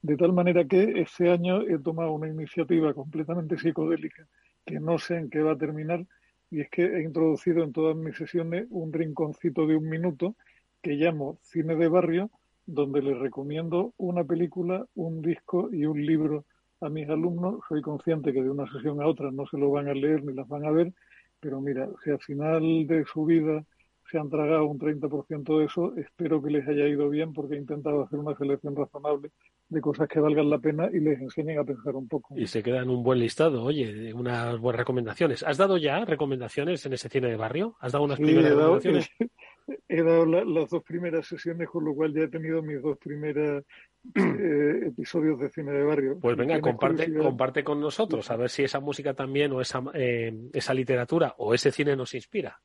[0.00, 4.28] De tal manera que este año he tomado una iniciativa completamente psicodélica
[4.64, 6.06] que no sé en qué va a terminar
[6.52, 10.36] y es que he introducido en todas mis sesiones un rinconcito de un minuto
[10.80, 12.30] que llamo cine de barrio
[12.66, 16.44] donde les recomiendo una película, un disco y un libro
[16.80, 17.60] a mis alumnos.
[17.68, 20.34] Soy consciente que de una sesión a otra no se lo van a leer ni
[20.34, 20.92] las van a ver,
[21.40, 23.64] pero mira, si al final de su vida
[24.10, 27.58] se han tragado un 30% de eso, espero que les haya ido bien porque he
[27.58, 29.30] intentado hacer una selección razonable
[29.68, 32.38] de cosas que valgan la pena y les enseñen a pensar un poco.
[32.38, 35.42] Y se queda en un buen listado, oye, unas buenas recomendaciones.
[35.42, 37.76] ¿Has dado ya recomendaciones en ese cine de barrio?
[37.80, 39.08] ¿Has dado unas primeras recomendaciones?
[39.88, 43.64] he dado las dos primeras sesiones, con lo cual ya he tenido mis dos primeras
[44.14, 46.18] eh, episodios de cine de barrio.
[46.20, 50.32] Pues venga, comparte, comparte con nosotros, a ver si esa música también o esa, eh,
[50.52, 52.60] esa literatura o ese cine nos inspira.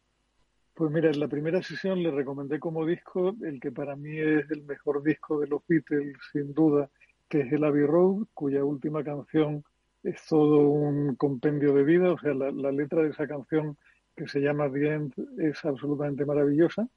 [0.74, 4.50] Pues mira, en la primera sesión le recomendé como disco el que para mí es
[4.50, 6.90] el mejor disco de los Beatles, sin duda,
[7.28, 9.64] que es el Abbey Road, cuya última canción
[10.04, 13.78] es todo un compendio de vida, o sea, la, la letra de esa canción
[14.19, 16.88] que se llama End es absolutamente maravillosa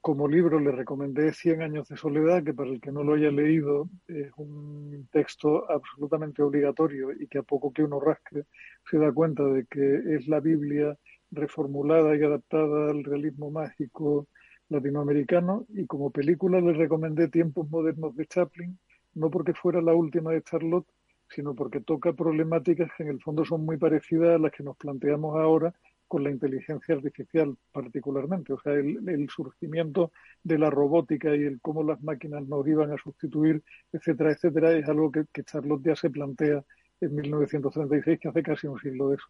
[0.00, 3.30] como libro le recomendé Cien años de soledad, que para el que no lo haya
[3.30, 8.44] leído es un texto absolutamente obligatorio y que a poco que uno rasque
[8.90, 10.96] se da cuenta de que es la Biblia
[11.30, 14.26] reformulada y adaptada al realismo mágico
[14.68, 15.66] latinoamericano.
[15.68, 18.78] Y como película le recomendé Tiempos modernos de Chaplin,
[19.14, 20.88] no porque fuera la última de Charlotte,
[21.28, 24.76] sino porque toca problemáticas que en el fondo son muy parecidas a las que nos
[24.76, 25.74] planteamos ahora
[26.10, 28.52] con la inteligencia artificial particularmente.
[28.52, 30.10] O sea, el, surgimiento
[30.42, 34.88] de la robótica y el cómo las máquinas nos iban a sustituir, etcétera, etcétera, es
[34.88, 36.64] algo que, Charlotte ya se plantea
[37.00, 39.26] en 1936, que hace casi un siglo de eso.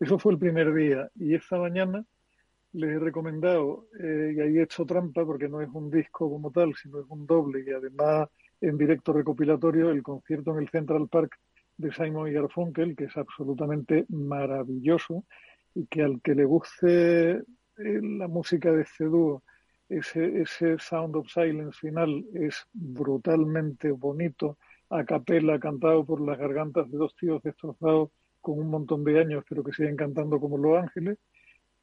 [0.00, 1.10] Eso fue el primer día.
[1.16, 2.02] Y esta mañana
[2.72, 6.50] les he recomendado, eh, y ahí he hecho trampa porque no es un disco como
[6.50, 8.30] tal, sino es un doble y además
[8.62, 11.38] en directo recopilatorio, el concierto en el Central Park
[11.76, 15.24] de Simon y Garfunkel, que es absolutamente maravilloso
[15.74, 17.44] y que al que le guste eh,
[17.76, 19.42] la música de este dúo,
[19.88, 24.58] ese, ese Sound of Silence final es brutalmente bonito,
[24.90, 29.44] a capela, cantado por las gargantas de dos tíos destrozados con un montón de años,
[29.48, 31.18] pero que siguen cantando como Los Ángeles.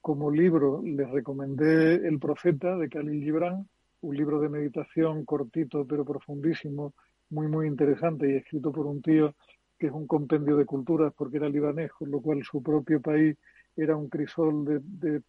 [0.02, 3.68] Como libro les recomendé El Profeta de Khalil Gibran,
[4.02, 6.94] un libro de meditación cortito pero profundísimo,
[7.30, 9.36] muy muy interesante y escrito por un tío
[9.78, 13.38] que es un compendio de culturas porque era libanés, con lo cual su propio país
[13.76, 15.22] era un crisol de,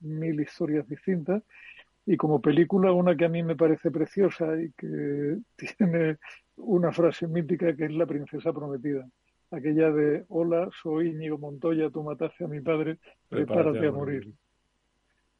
[0.00, 1.42] mil historias distintas.
[2.06, 5.38] Y como película, una que a mí me parece preciosa y que
[5.78, 6.18] tiene
[6.56, 9.06] una frase mítica que es La princesa prometida.
[9.50, 14.32] Aquella de, hola, soy Íñigo Montoya, tú mataste a mi padre, prepárate, a, morir.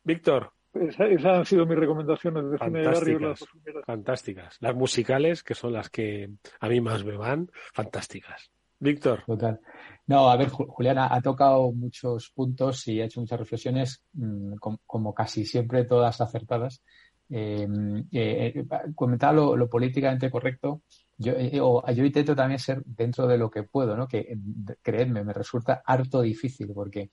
[0.04, 0.52] Víctor.
[0.72, 3.18] esas han sido mis recomendaciones de cine de barrio.
[3.18, 3.44] Las
[3.85, 4.57] fantásticas.
[4.61, 6.30] Las musicales, que son las que
[6.61, 8.52] a mí más me van, fantásticas.
[8.85, 9.25] Víctor.
[9.27, 9.59] Total.
[10.07, 15.14] No, a ver, Juliana ha tocado muchos puntos y ha hecho muchas reflexiones, mm, como,
[15.14, 16.83] casi siempre todas acertadas.
[17.31, 17.66] Eh,
[18.12, 20.83] eh, eh comentaba lo, políticamente correcto.
[21.16, 24.07] Yo, eh, yo intento también ser dentro de lo que puedo, ¿no?
[24.07, 24.37] Que
[24.83, 27.09] creedme, me resulta harto difícil porque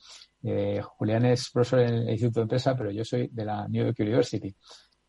[0.83, 3.97] Julián es profesor en el Instituto de Empresa, pero yo soy de la New York
[3.99, 4.53] University.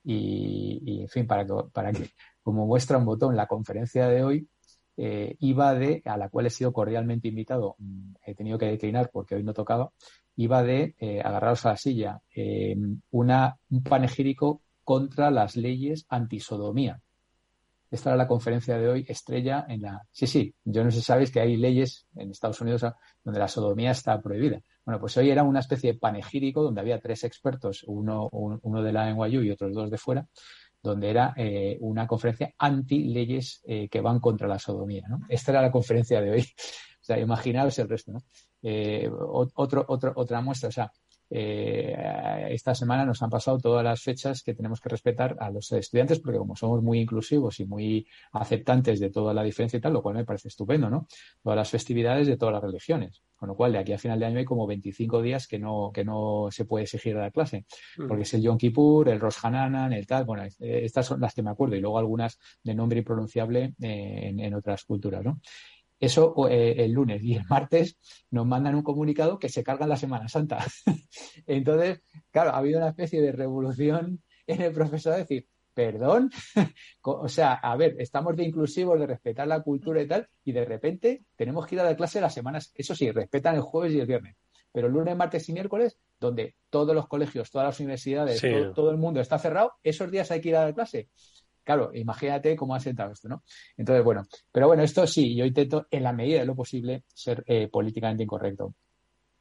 [0.04, 2.10] Y, y en fin, para que, para que,
[2.42, 4.48] como muestra un botón, la conferencia de hoy
[4.96, 9.10] eh, iba de, a la cual he sido cordialmente invitado, mm, he tenido que declinar
[9.12, 9.90] porque hoy no tocaba,
[10.36, 12.76] iba de eh, agarraros a la silla, eh,
[13.10, 17.00] una, un panegírico contra las leyes antisodomía.
[17.90, 20.00] Esta era la conferencia de hoy, estrella en la...
[20.10, 22.86] Sí, sí, yo no sé si sabéis que hay leyes en Estados Unidos
[23.22, 24.62] donde la sodomía está prohibida.
[24.84, 28.92] Bueno, pues hoy era una especie de panegírico donde había tres expertos, uno, uno de
[28.92, 30.26] la NYU y otros dos de fuera,
[30.82, 35.06] donde era eh, una conferencia anti-leyes eh, que van contra la sodomía.
[35.08, 35.20] ¿no?
[35.28, 36.40] Esta era la conferencia de hoy.
[37.00, 38.12] o sea, imaginaos el resto.
[38.12, 38.22] ¿no?
[38.62, 40.68] Eh, otro, otro, otra muestra.
[40.68, 40.92] O sea,
[41.34, 45.72] eh, esta semana nos han pasado todas las fechas que tenemos que respetar a los
[45.72, 49.94] estudiantes, porque como somos muy inclusivos y muy aceptantes de toda la diferencia y tal,
[49.94, 51.06] lo cual me parece estupendo, ¿no?
[51.42, 53.22] Todas las festividades de todas las religiones.
[53.34, 55.90] Con lo cual, de aquí a final de año hay como 25 días que no,
[55.92, 57.64] que no se puede exigir a la clase.
[57.96, 58.06] Mm.
[58.06, 60.24] Porque es el Yom Kippur, el Rosh Hananan, el tal.
[60.24, 64.38] Bueno, estas son las que me acuerdo y luego algunas de nombre impronunciable eh, en,
[64.38, 65.40] en otras culturas, ¿no?
[66.02, 67.96] Eso eh, el lunes y el martes
[68.32, 70.58] nos mandan un comunicado que se cargan la Semana Santa.
[71.46, 72.00] Entonces,
[72.32, 76.32] claro, ha habido una especie de revolución en el profesor de decir, perdón,
[77.02, 80.64] o sea, a ver, estamos de inclusivos, de respetar la cultura y tal, y de
[80.64, 84.00] repente tenemos que ir a la clase las semanas, eso sí, respetan el jueves y
[84.00, 84.34] el viernes,
[84.72, 88.42] pero el lunes, martes y miércoles, donde todos los colegios, todas las universidades,
[88.74, 91.10] todo, el mundo está cerrado, esos días hay que ir a la clase.
[91.64, 93.42] Claro, imagínate cómo ha sentado esto, ¿no?
[93.76, 97.44] Entonces, bueno, pero bueno, esto sí, yo intento en la medida de lo posible ser
[97.46, 98.74] eh, políticamente incorrecto.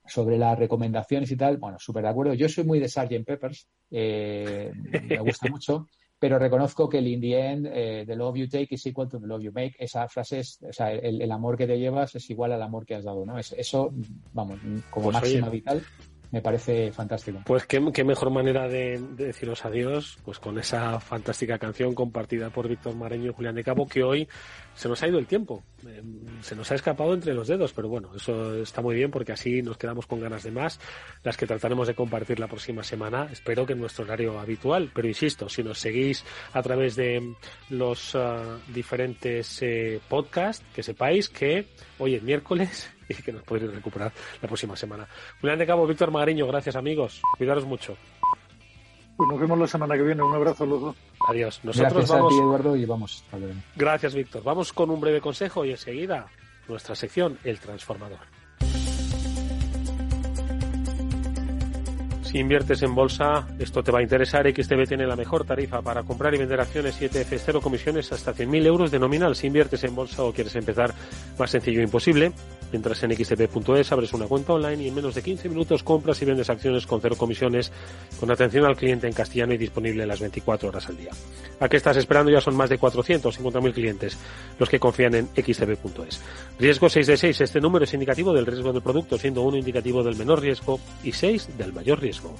[0.06, 2.34] Sobre las recomendaciones y tal, bueno, súper de acuerdo.
[2.34, 3.24] Yo soy muy de Sgt.
[3.26, 4.72] Peppers, eh,
[5.04, 5.88] me gusta mucho,
[6.20, 9.20] pero reconozco que el in the end, eh, the love you take is equal to
[9.20, 9.76] the love you make.
[9.78, 12.96] Esa frase es, o sea, el, amor que te llevas es igual al amor que
[12.96, 13.38] has dado, ¿no?
[13.38, 13.92] eso,
[14.34, 15.84] vamos, como pues máxima vital
[16.32, 17.42] me parece fantástico.
[17.46, 22.96] Pues qué, mejor manera de, deciros adiós, pues con esa fantástica canción compartida por Víctor
[22.96, 24.28] Mareño y Julián de Cabo, que hoy
[24.74, 26.02] se nos ha ido el tiempo, eh,
[26.42, 29.62] se nos ha escapado entre los dedos, pero bueno, eso está muy bien porque así
[29.62, 30.80] nos quedamos con ganas de más,
[31.24, 35.08] las que trataremos de compartir la próxima semana, espero que en nuestro horario habitual, pero
[35.08, 37.36] insisto, si nos seguís a través de
[37.70, 41.68] los ah, diferentes eh, podcasts, que sepáis que
[42.00, 42.90] hoy es miércoles
[43.20, 45.08] y que nos podréis recuperar la próxima semana.
[45.40, 47.96] Julián de Cabo, Víctor Magariño, gracias amigos, cuidaros mucho.
[49.22, 50.24] Pues nos vemos la semana que viene.
[50.24, 50.96] Un abrazo a los dos.
[51.28, 51.60] Adiós.
[51.64, 52.34] Nosotros Gracias vamos...
[52.34, 53.24] a ti, Eduardo, y vamos.
[53.76, 54.42] Gracias, Víctor.
[54.44, 56.26] Vamos con un breve consejo y enseguida
[56.68, 58.18] nuestra sección, El Transformador.
[62.24, 64.50] Si inviertes en bolsa, esto te va a interesar.
[64.50, 68.66] XTB tiene la mejor tarifa para comprar y vender acciones 7F, cero comisiones hasta 100.000
[68.66, 69.36] euros de nominal.
[69.36, 70.94] Si inviertes en bolsa o quieres empezar,
[71.38, 72.32] más sencillo imposible.
[72.72, 76.26] Entras en xtb.es, abres una cuenta online y en menos de 15 minutos compras y
[76.26, 77.72] vendes acciones con cero comisiones,
[78.20, 81.12] con atención al cliente en castellano y disponible las 24 horas al día.
[81.60, 82.32] ¿A qué estás esperando?
[82.32, 84.18] Ya son más de 450.000 clientes
[84.58, 86.22] los que confían en xtb.es.
[86.60, 87.42] Riesgo 6 de 6.
[87.42, 91.12] Este número es indicativo del riesgo del producto, siendo uno indicativo del menor riesgo y
[91.12, 92.36] 6 del mayor riesgo.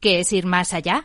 [0.00, 1.04] ¿Qué es ir más allá?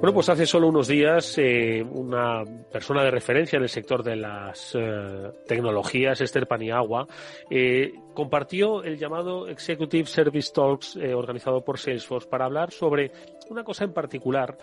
[0.00, 4.16] Bueno, pues hace solo unos días eh, una persona de referencia en el sector de
[4.16, 7.06] las eh, tecnologías, Esther Paniagua,
[7.50, 13.12] eh, compartió el llamado Executive Service Talks organizado por Salesforce para hablar sobre
[13.50, 14.56] una cosa en particular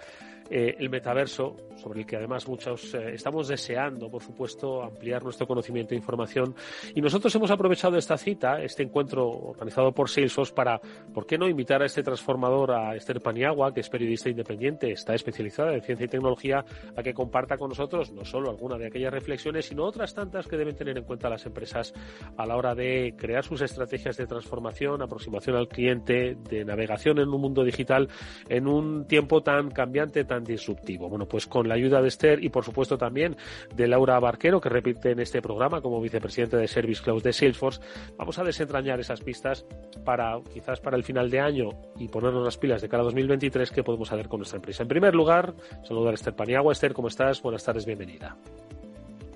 [0.49, 5.47] eh, el metaverso, sobre el que además muchos eh, estamos deseando, por supuesto, ampliar nuestro
[5.47, 6.55] conocimiento e información.
[6.95, 10.79] Y nosotros hemos aprovechado esta cita, este encuentro organizado por Salesforce, para,
[11.13, 15.13] ¿por qué no invitar a este transformador, a Esther Paniagua, que es periodista independiente, está
[15.13, 16.63] especializada en ciencia y tecnología,
[16.95, 20.57] a que comparta con nosotros no solo alguna de aquellas reflexiones, sino otras tantas que
[20.57, 21.93] deben tener en cuenta las empresas
[22.37, 27.29] a la hora de crear sus estrategias de transformación, aproximación al cliente, de navegación en
[27.29, 28.09] un mundo digital,
[28.49, 31.09] en un tiempo tan cambiante, tan disruptivo.
[31.09, 33.35] Bueno, pues con la ayuda de Esther y por supuesto también
[33.75, 37.81] de Laura Barquero, que repite en este programa como vicepresidente de Service Cloud de Salesforce,
[38.17, 39.65] vamos a desentrañar esas pistas
[40.05, 43.71] para quizás para el final de año y ponernos las pilas de cara a 2023
[43.71, 44.83] que podemos hacer con nuestra empresa.
[44.83, 46.73] En primer lugar, saludar a Esther Paniagua.
[46.73, 47.41] Esther, ¿cómo estás?
[47.41, 48.37] Buenas tardes, bienvenida.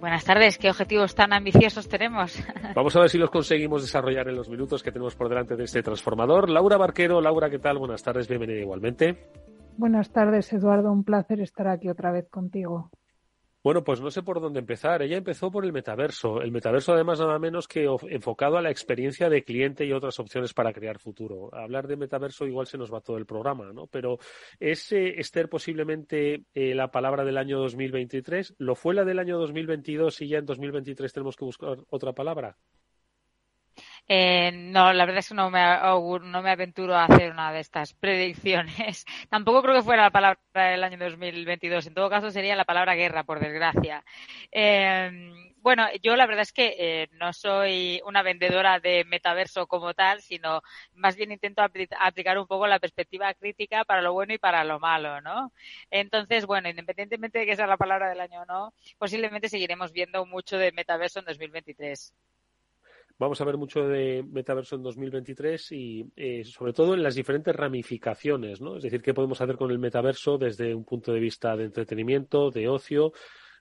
[0.02, 2.36] Buenas tardes, ¿qué objetivos tan ambiciosos tenemos?
[2.76, 5.64] Vamos a ver si los conseguimos desarrollar en los minutos que tenemos por delante de
[5.64, 6.50] este transformador.
[6.50, 7.78] Laura Barquero, Laura, ¿qué tal?
[7.78, 9.30] Buenas tardes, bienvenida igualmente.
[9.78, 10.92] Buenas tardes, Eduardo.
[10.92, 12.92] Un placer estar aquí otra vez contigo.
[13.64, 15.04] Bueno, pues no sé por dónde empezar.
[15.04, 16.42] Ella empezó por el metaverso.
[16.42, 20.52] El metaverso, además, nada menos que enfocado a la experiencia de cliente y otras opciones
[20.56, 21.54] para crear futuro.
[21.54, 23.86] Hablar de metaverso igual se nos va todo el programa, ¿no?
[23.86, 24.18] Pero
[24.60, 28.56] ¿es, eh, Esther, posiblemente eh, la palabra del año 2023?
[28.58, 32.58] ¿Lo fue la del año 2022 y ya en 2023 tenemos que buscar otra palabra?
[34.14, 37.62] Eh, no, la verdad es que no me, no me aventuro a hacer una de
[37.62, 39.06] estas predicciones.
[39.30, 41.88] Tampoco creo que fuera la palabra del año 2022.
[41.88, 44.04] En todo caso, sería la palabra guerra, por desgracia.
[44.52, 49.94] Eh, bueno, yo la verdad es que eh, no soy una vendedora de metaverso como
[49.94, 50.62] tal, sino
[50.94, 54.78] más bien intento aplicar un poco la perspectiva crítica para lo bueno y para lo
[54.82, 55.54] malo, ¿no?
[55.90, 60.26] Entonces, bueno, independientemente de que sea la palabra del año o no, posiblemente seguiremos viendo
[60.26, 62.14] mucho de metaverso en 2023
[63.22, 67.56] vamos a ver mucho de metaverso en 2023 y eh, sobre todo en las diferentes
[67.56, 68.78] ramificaciones, ¿no?
[68.78, 72.50] Es decir, qué podemos hacer con el metaverso desde un punto de vista de entretenimiento,
[72.50, 73.14] de ocio,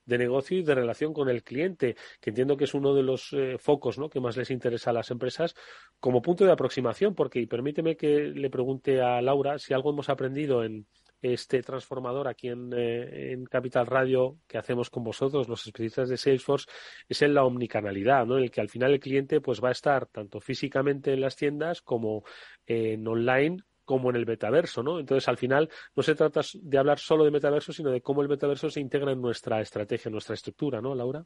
[0.06, 3.34] de negocio y de relación con el cliente, que entiendo que es uno de los
[3.34, 4.08] eh, focos ¿no?
[4.08, 5.54] que más les interesa a las empresas
[5.98, 10.08] como punto de aproximación, porque y permíteme que le pregunte a Laura si algo hemos
[10.08, 10.86] aprendido en,
[11.22, 16.66] este transformador aquí eh, en, Capital Radio que hacemos con vosotros, los especialistas de Salesforce,
[17.08, 18.38] es en la omnicanalidad, ¿no?
[18.38, 21.36] En el que al final el cliente pues va a estar tanto físicamente en las
[21.36, 22.24] tiendas como
[22.66, 25.00] en online como en el metaverso, ¿no?
[25.00, 28.28] Entonces, al final, no se trata de hablar solo de metaverso, sino de cómo el
[28.28, 31.24] metaverso se integra en nuestra estrategia, en nuestra estructura, ¿no, Laura?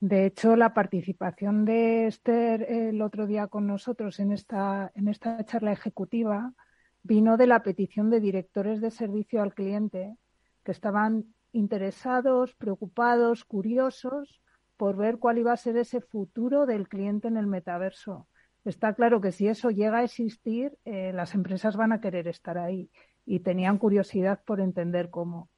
[0.00, 5.44] De hecho, la participación de Esther el otro día con nosotros en esta, en esta
[5.44, 6.54] charla ejecutiva
[7.02, 10.16] vino de la petición de directores de servicio al cliente
[10.64, 14.40] que estaban interesados, preocupados, curiosos
[14.76, 18.28] por ver cuál iba a ser ese futuro del cliente en el metaverso.
[18.64, 22.58] Está claro que si eso llega a existir, eh, las empresas van a querer estar
[22.58, 22.90] ahí
[23.24, 25.48] y tenían curiosidad por entender cómo.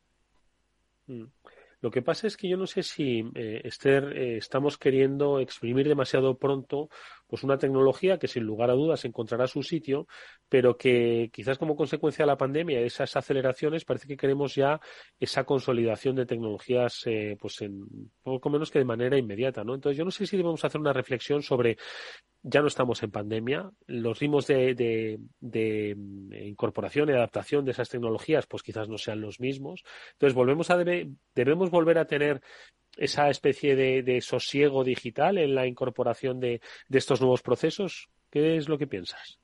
[1.07, 1.25] Mm.
[1.83, 5.89] Lo que pasa es que yo no sé si, eh, Esther, eh, estamos queriendo exprimir
[5.89, 6.91] demasiado pronto
[7.31, 10.09] pues una tecnología que sin lugar a dudas encontrará su sitio,
[10.49, 14.81] pero que quizás como consecuencia de la pandemia, esas aceleraciones, parece que queremos ya
[15.21, 19.77] esa consolidación de tecnologías, eh, pues en poco menos que de manera inmediata, ¿no?
[19.77, 21.79] Entonces yo no sé si debemos hacer una reflexión sobre
[22.43, 28.47] ya no estamos en pandemia, los ritmos de, mm, incorporación y adaptación de esas tecnologías,
[28.47, 29.85] pues quizás no sean los mismos.
[30.13, 30.79] Entonces volvemos a
[31.35, 32.41] debemos volver a tener
[33.01, 38.09] esa especie de, sosiego digital en la incorporación de, de estos nuevos procesos?
[38.31, 39.41] ¿Qué es lo que piensas?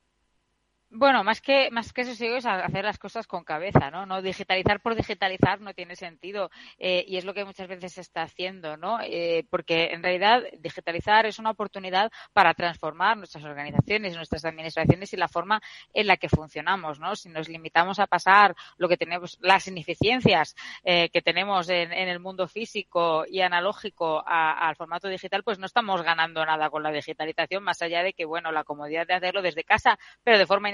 [0.98, 4.06] Bueno, más que, más que eso sigo es hacer las cosas con cabeza, ¿no?
[4.06, 8.00] No digitalizar por digitalizar no tiene sentido eh, y es lo que muchas veces se
[8.00, 9.00] está haciendo, ¿no?
[9.02, 15.18] Eh, porque en realidad digitalizar es una oportunidad para transformar nuestras organizaciones, nuestras administraciones y
[15.18, 15.60] la forma
[15.92, 17.14] en la que funcionamos, ¿no?
[17.14, 22.20] Si nos limitamos a pasar lo que tenemos, las ineficiencias eh, que tenemos en, el
[22.20, 27.62] mundo físico y analógico al formato digital, pues no estamos ganando nada con la digitalización,
[27.62, 30.70] más allá de que, bueno, la comodidad de hacerlo desde casa, pero de forma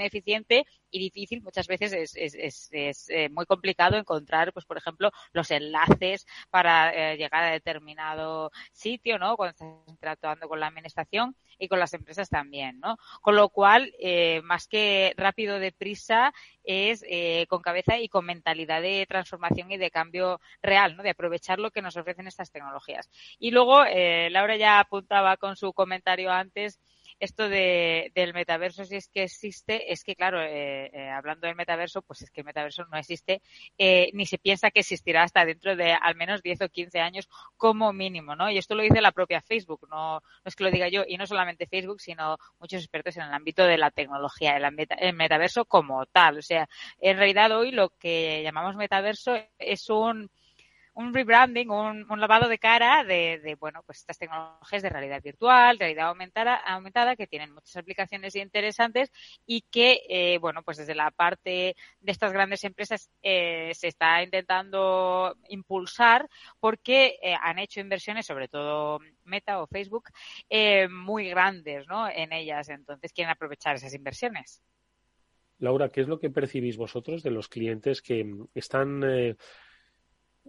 [0.93, 5.49] y difícil, muchas veces es, es, es, eh, muy complicado encontrar, pues por ejemplo, los
[5.49, 9.35] enlaces para eh, llegar a determinado sitio, ¿no?
[9.35, 12.97] Cuando estás interactuando con la administración y con las empresas también, ¿no?
[13.21, 16.33] Con lo cual, eh, más que rápido deprisa,
[16.63, 17.03] es
[17.49, 21.03] con cabeza y con mentalidad de transformación y de cambio real, ¿no?
[21.03, 23.09] De aprovechar lo que nos ofrecen estas tecnologías.
[23.39, 26.79] Y luego, Laura ya apuntaba con su comentario antes,
[27.19, 31.55] esto de, del metaverso, si es que existe, es que, claro, eh, eh, hablando del
[31.55, 33.41] metaverso, pues es que el metaverso no existe,
[33.77, 37.29] eh, ni se piensa que existirá hasta dentro de al menos 10 o 15 años
[37.57, 38.49] como mínimo, ¿no?
[38.49, 41.17] Y esto lo dice la propia Facebook, no, no es que lo diga yo, y
[41.17, 45.65] no solamente Facebook, sino muchos expertos en el ámbito de la tecnología, el, el metaverso
[45.65, 46.37] como tal.
[46.37, 46.67] O sea,
[46.99, 50.29] en realidad hoy lo que llamamos metaverso es un
[50.95, 56.09] un rebranding, un, lavado de cara de, bueno, pues estas tecnologías de realidad virtual, realidad
[56.09, 59.11] aumentada, aumentada, que tienen muchas aplicaciones interesantes
[59.45, 64.21] y que, eh, bueno, pues desde la parte de estas grandes empresas eh, se está
[64.21, 66.29] intentando impulsar
[66.59, 70.09] porque eh, han hecho inversiones, sobre todo Meta o Facebook,
[70.89, 72.07] muy grandes, ¿no?
[72.07, 72.69] En ellas.
[72.69, 74.61] Entonces quieren aprovechar esas inversiones.
[75.59, 79.03] Laura, ¿qué es lo que percibís vosotros de los clientes que están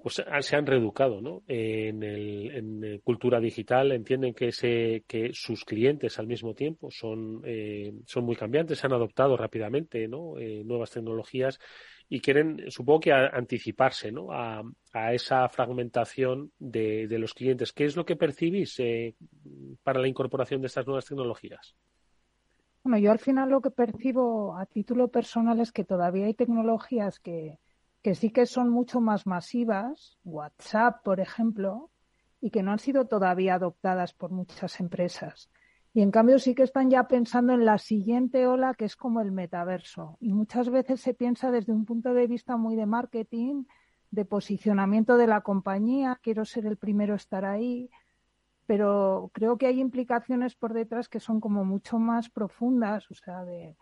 [0.05, 1.45] pues se han reeducado ¿no?
[1.49, 6.91] en, el, en eh, cultura digital, entienden que, ese, que sus clientes al mismo tiempo
[6.91, 10.37] son, eh, son muy cambiantes, se han adoptado rápidamente ¿no?
[10.39, 11.59] Eh, nuevas tecnologías
[12.07, 14.31] y quieren, supongo que, anticiparse ¿no?
[14.31, 17.73] a, a, esa fragmentación de, de, los clientes.
[17.73, 18.77] ¿Qué es lo que percibís
[19.83, 21.75] para la incorporación de estas nuevas tecnologías?
[22.83, 27.19] Bueno, yo al final lo que percibo a título personal es que todavía hay tecnologías
[27.21, 27.59] que,
[28.05, 31.91] que sí que son mucho más masivas, WhatsApp, por ejemplo,
[32.39, 35.49] y que no han sido todavía adoptadas por muchas empresas.
[35.95, 39.23] Y en cambio sí que están ya pensando en la siguiente ola, que es como
[39.23, 40.19] el metaverso.
[40.21, 43.65] Y muchas veces se piensa desde un punto de vista muy de marketing,
[44.11, 47.89] de posicionamiento de la compañía, quiero ser el primero a estar ahí,
[48.67, 53.45] pero creo que hay implicaciones por detrás que son como mucho más profundas, o sea,
[53.45, 53.79] de,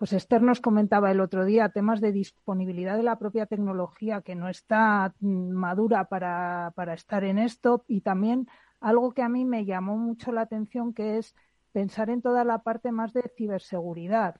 [0.00, 4.34] pues Esther nos comentaba el otro día temas de disponibilidad de la propia tecnología que
[4.34, 8.48] no está mm, madura para, estar en esto y también
[8.80, 11.34] algo que a mí me llamó mucho la atención que es
[11.72, 14.36] pensar en toda la parte más de ciberseguridad.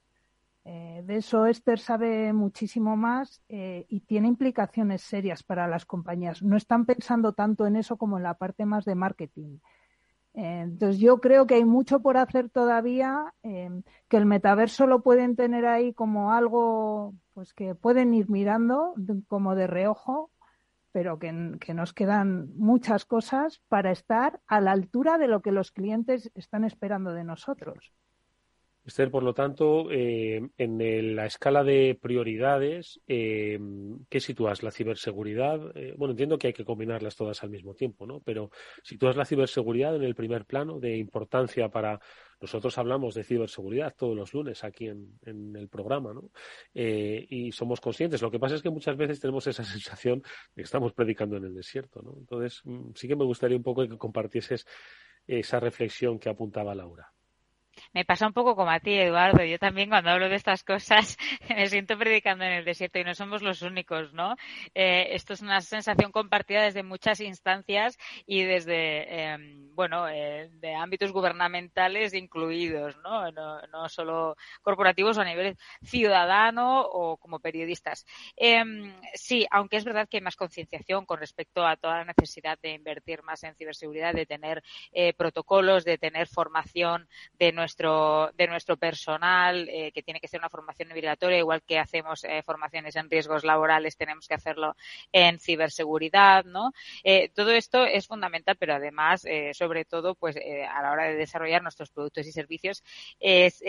[0.64, 6.42] Eh, de eso Esther sabe muchísimo más eh, y tiene implicaciones serias para las compañías.
[6.42, 9.58] No están pensando tanto en eso como en la parte más de marketing.
[10.32, 15.34] Entonces yo creo que hay mucho por hacer todavía, em, que el metaverso lo pueden
[15.36, 18.94] tener ahí como algo pues que pueden ir mirando
[19.28, 20.30] como de reojo,
[20.92, 25.70] pero que, nos quedan muchas cosas para estar a la altura de lo que los
[25.70, 27.92] clientes están esperando de nosotros.
[28.90, 33.58] Esther, por lo tanto, eh, en la escala de prioridades, eh,
[34.08, 34.64] ¿qué sitúas?
[34.64, 35.76] ¿La ciberseguridad?
[35.76, 38.20] Eh, bueno, entiendo que hay que combinarlas todas al mismo tiempo, ¿no?
[38.20, 38.50] Pero
[38.82, 42.00] ¿sitúas la ciberseguridad en el primer plano de importancia para...
[42.40, 46.30] Nosotros hablamos de ciberseguridad todos los lunes aquí en, el programa, ¿no?
[46.72, 48.22] y somos conscientes.
[48.22, 51.44] Lo que pasa es que muchas veces tenemos esa sensación de que estamos predicando en
[51.44, 52.14] el desierto, ¿no?
[52.18, 54.66] Entonces, mm, sí que me gustaría un poco que compartieses
[55.26, 57.12] esa reflexión que apuntaba Laura.
[57.92, 59.42] Me pasa un poco como a ti, Eduardo.
[59.44, 61.16] Yo también cuando hablo de estas cosas
[61.48, 64.36] me siento predicando en el desierto y no somos los únicos, ¿no?
[64.74, 70.74] Eh, esto es una sensación compartida desde muchas instancias y desde, em, bueno, eh, de
[70.76, 73.32] ámbitos gubernamentales incluidos, ¿no?
[73.32, 73.60] ¿no?
[73.72, 73.88] ¿no?
[73.88, 78.06] solo corporativos o a nivel ciudadano o como periodistas.
[78.36, 82.56] Em, sí, aunque es verdad que hay más concienciación con respecto a toda la necesidad
[82.62, 84.62] de invertir más en ciberseguridad, de tener
[84.92, 90.40] eh, protocolos, de tener formación de nuestro, de nuestro personal, eh, que tiene que ser
[90.40, 94.76] una formación obligatoria, igual que hacemos eh, formaciones en riesgos laborales, tenemos que hacerlo
[95.12, 96.72] en ciberseguridad, ¿no?
[97.34, 101.90] todo esto es fundamental, pero además, sobre todo, pues a la hora de desarrollar nuestros
[101.90, 102.84] productos y servicios,
[103.18, 103.62] es,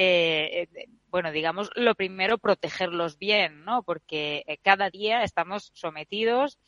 [1.08, 3.84] bueno, digamos, lo primero, protegerlos bien, ¿no?
[3.84, 6.60] Porque cada día estamos sometidos,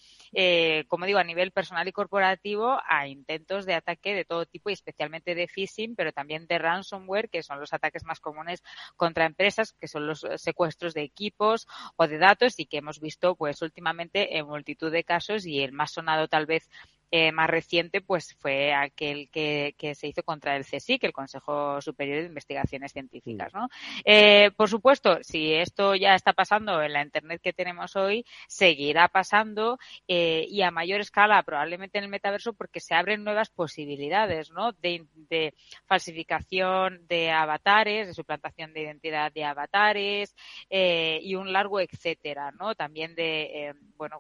[0.88, 4.74] como digo, a nivel personal y corporativo, a intentos de ataque de todo tipo y
[4.74, 8.64] especialmente de phishing, pero también de ransomware, que son los ataques más comunes
[8.96, 13.36] contra empresas, que son los secuestros de equipos o de datos y que hemos visto
[13.36, 16.70] pues últimamente en multitud de casos y el más sonado tal vez
[17.12, 22.22] eh, más reciente pues fue aquel que, se hizo contra el CSIC, el Consejo Superior
[22.22, 23.54] de Investigaciones Científicas.
[23.54, 23.70] ¿no?
[24.04, 29.08] Eh, por supuesto, si esto ya está pasando en la Internet que tenemos hoy, seguirá
[29.10, 29.78] pasando
[30.08, 34.72] eh, y a mayor escala probablemente en el metaverso porque se abren nuevas posibilidades ¿no?
[34.72, 35.54] de, de
[35.86, 40.36] falsificación de avatares, de suplantación de identidad de avatares
[40.70, 42.76] y un largo etcétera, ¿no?
[42.76, 44.20] También de, bueno,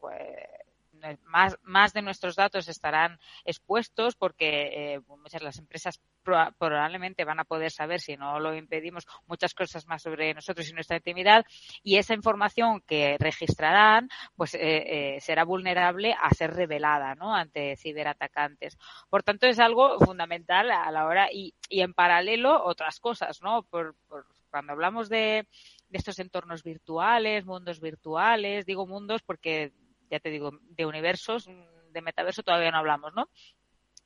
[1.25, 7.39] más, más de nuestros datos estarán expuestos porque eh, muchas de las empresas probablemente van
[7.39, 11.45] a poder saber, si no lo impedimos, muchas cosas más sobre nosotros y nuestra intimidad
[11.83, 17.35] y esa información que registrarán pues eh, eh, será vulnerable a ser revelada ¿no?
[17.35, 18.77] ante ciberatacantes.
[19.09, 23.63] Por tanto, es algo fundamental a la hora y, y en paralelo otras cosas, ¿no?
[23.63, 25.47] Por, por, cuando hablamos de,
[25.89, 29.73] de estos entornos virtuales, mundos virtuales, digo mundos porque
[30.13, 31.49] ya te digo, de universos,
[31.89, 33.29] de metaverso todavía no hablamos, ¿no?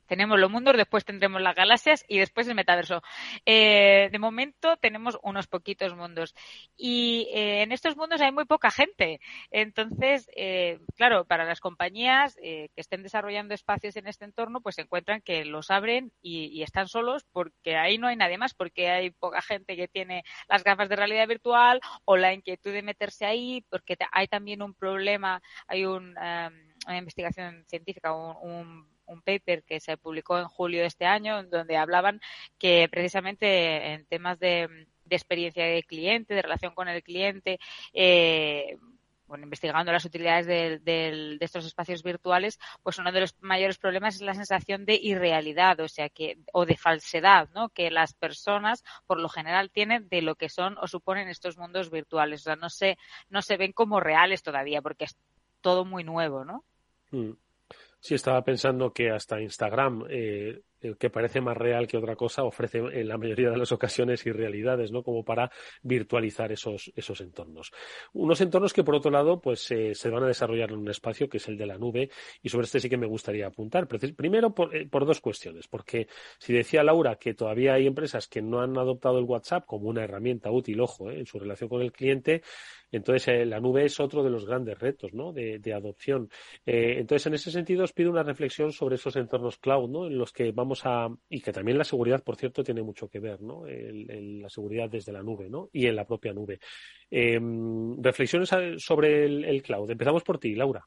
[0.08, 3.02] Tenemos los mundos, después tendremos las galaxias y después el metaverso.
[3.44, 6.34] Eh, de momento tenemos unos poquitos mundos
[6.76, 9.20] y eh, en estos mundos hay muy poca gente.
[9.50, 14.82] Entonces, eh, claro, para las compañías que estén desarrollando espacios en este entorno, pues se
[14.82, 19.10] encuentran que los abren y, están solos porque ahí no hay nadie más, porque hay
[19.10, 23.64] poca gente que tiene las gafas de realidad virtual o la inquietud de meterse ahí,
[23.70, 29.80] porque hay también un problema, hay un, una investigación científica, un, un un paper que
[29.80, 32.20] se publicó en julio de este año, donde hablaban
[32.58, 37.58] que precisamente en temas de, experiencia de cliente, de relación con el cliente,
[37.92, 38.76] eh,
[39.28, 44.22] bueno, investigando las utilidades de, estos espacios virtuales, pues uno de los mayores problemas es
[44.22, 47.68] la sensación de irrealidad, o sea que, o de falsedad, ¿no?
[47.68, 51.90] Que las personas, por lo general, tienen de lo que son o suponen estos mundos
[51.90, 52.40] virtuales.
[52.40, 52.96] O sea, no se,
[53.28, 55.16] no se ven como reales todavía, porque es
[55.60, 56.64] todo muy nuevo, ¿no?
[57.10, 57.32] Mm.
[58.08, 60.62] Sí, estaba pensando que hasta Instagram, eh,
[60.98, 64.90] que parece más real que otra cosa, ofrece en la mayoría de las ocasiones irrealidades,
[64.90, 65.02] ¿no?
[65.02, 65.50] Como para
[65.82, 67.70] virtualizar esos, esos entornos.
[68.14, 71.28] Unos entornos que, por otro lado, pues eh, se van a desarrollar en un espacio
[71.28, 72.08] que es el de la nube,
[72.40, 73.86] y sobre este sí que me gustaría apuntar.
[73.86, 78.40] Primero, por, eh, por dos cuestiones, porque si decía Laura que todavía hay empresas que
[78.40, 81.92] no han adoptado el WhatsApp como una herramienta útil, ojo, en su relación con el
[81.92, 82.40] cliente,
[82.90, 85.32] entonces, eh, la nube es otro de los grandes retos ¿no?
[85.32, 86.28] de, adopción.
[86.64, 90.06] Eh, entonces, en ese sentido, os pido una reflexión sobre esos entornos cloud, ¿no?
[90.06, 91.08] en los que vamos a.
[91.28, 93.64] y que también la seguridad, por cierto, tiene mucho que ver, ¿no?
[93.66, 95.68] la seguridad desde la nube ¿no?
[95.72, 96.58] y en la propia nube.
[97.10, 99.90] Em, reflexiones sobre el, cloud.
[99.90, 100.86] Empezamos por ti, Laura.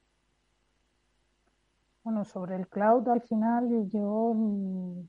[2.04, 5.02] Bueno, sobre el cloud, al final yo mm,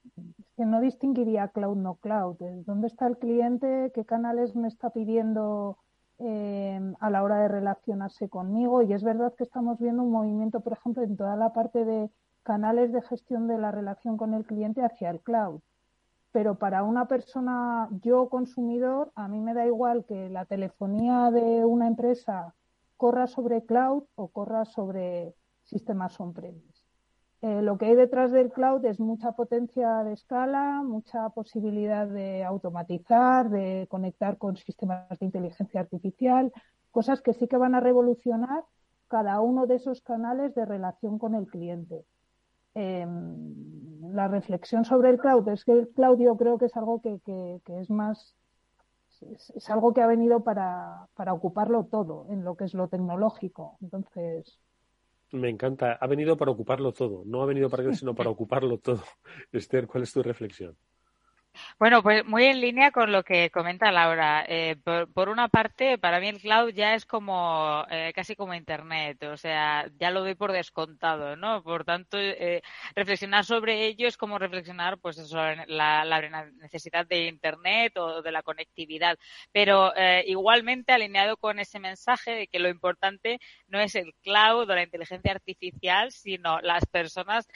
[0.56, 2.36] que no distinguiría cloud no cloud.
[2.66, 3.90] ¿Dónde está el cliente?
[3.94, 5.78] ¿Qué canales me está pidiendo
[6.24, 8.80] Em, a la hora de relacionarse conmigo.
[8.82, 12.10] Y es verdad que estamos viendo un movimiento, por ejemplo, en toda la parte de
[12.44, 15.60] canales de gestión de la relación con el cliente hacia el cloud.
[16.30, 21.64] Pero para una persona, yo consumidor, a mí me da igual que la telefonía de
[21.64, 22.54] una empresa
[22.96, 26.71] corra sobre cloud o corra sobre sistemas on-premise.
[27.42, 32.44] Eh, lo que hay detrás del cloud es mucha potencia de escala, mucha posibilidad de
[32.44, 36.52] automatizar, de conectar con sistemas de inteligencia artificial,
[36.92, 38.62] cosas que sí que van a revolucionar
[39.08, 42.04] cada uno de esos canales de relación con el cliente.
[42.74, 47.02] Em, la reflexión sobre el cloud es que el cloud yo creo que es algo
[47.02, 48.36] que, es más
[49.20, 53.78] es, algo que ha venido para, para ocuparlo todo en lo que es lo tecnológico.
[53.80, 54.60] Entonces,
[55.32, 55.92] me encanta.
[55.94, 57.24] Ha venido para ocuparlo todo.
[57.26, 59.02] No ha venido para qué, sino para ocuparlo todo.
[59.52, 60.76] Esther, ¿cuál es tu reflexión?
[61.78, 64.44] Bueno, pues muy en línea con lo que comenta Laura.
[64.48, 64.76] Eh,
[65.14, 69.36] por, una parte, para mí el cloud ya es como eh, casi como Internet, o
[69.36, 71.62] sea, ya lo doy por descontado, ¿no?
[71.62, 72.62] Por tanto, eh,
[72.94, 76.04] reflexionar sobre ello es como reflexionar, pues, sobre la,
[76.60, 79.18] necesidad de Internet o de la conectividad.
[79.52, 79.92] Pero
[80.24, 83.38] igualmente alineado con ese mensaje de que lo importante
[83.68, 87.48] no es el cloud o la inteligencia artificial, sino las personas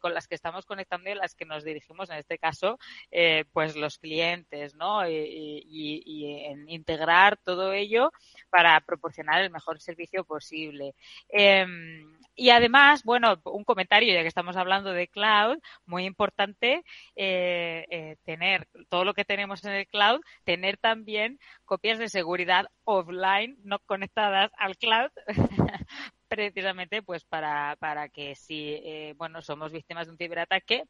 [0.00, 2.78] con las que estamos conectando y las que nos dirigimos, en este caso,
[3.10, 5.08] eh, pues los clientes, ¿no?
[5.08, 8.12] Y, en integrar todo ello
[8.50, 10.94] para proporcionar el mejor servicio posible.
[11.28, 16.82] Em, y además, bueno, un comentario, ya que estamos hablando de cloud, muy importante
[17.16, 22.66] eh, eh, tener todo lo que tenemos en el cloud, tener también copias de seguridad
[22.84, 25.10] offline, no conectadas al cloud,
[26.34, 28.80] precisamente pues para, para que si
[29.16, 30.84] bueno somos víctimas de un ciberataque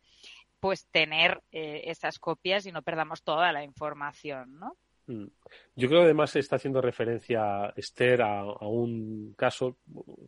[0.62, 4.76] pues tener eh, esas copias y no perdamos toda la información, ¿no?
[5.08, 5.26] Mm.
[5.74, 9.78] Yo creo que además se está haciendo referencia, Esther, a, un caso,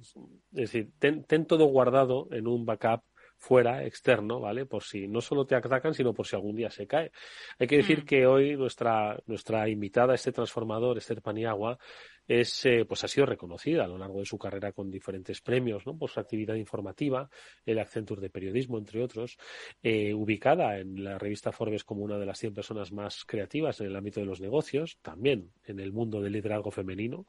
[0.01, 3.05] es decir, ten, todo guardado en un backup
[3.37, 4.67] fuera, externo, ¿vale?
[4.67, 7.13] Por si no solo te atacan, sino por si algún día se cae.
[7.61, 8.05] Hay que decir mm.
[8.05, 11.79] que hoy nuestra, nuestra invitada, este transformador, Esther Paniagua,
[12.27, 15.87] es, eh, pues ha sido reconocida a lo largo de su carrera con diferentes premios,
[15.87, 15.97] ¿no?
[15.97, 17.29] Por su actividad informativa,
[17.65, 19.37] el Accenture de periodismo, entre otros,
[19.83, 23.87] eh, ubicada en la revista Forbes como una de las 100 personas más creativas en
[23.87, 27.27] el ámbito de los negocios, también en el mundo del liderazgo femenino,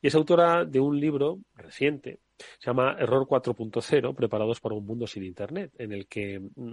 [0.00, 2.20] y es autora de un libro reciente
[2.58, 6.72] se llama Error 4.0, preparados para un mundo sin Internet, en el que mm,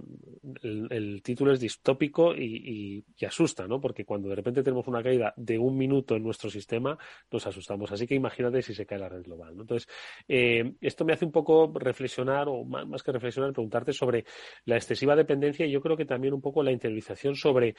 [0.62, 3.82] el, título es distópico y, asusta, ¿no?
[3.82, 6.98] Porque cuando de repente tenemos una caída de un minuto en nuestro sistema,
[7.32, 7.92] nos asustamos.
[7.92, 9.54] Así que imagínate si se cae la red global.
[9.60, 9.88] Entonces,
[10.28, 14.26] eh, esto me hace un poco reflexionar, o más, que reflexionar, preguntarte sobre
[14.66, 17.76] la excesiva dependencia y yo creo que también un poco la interiorización sobre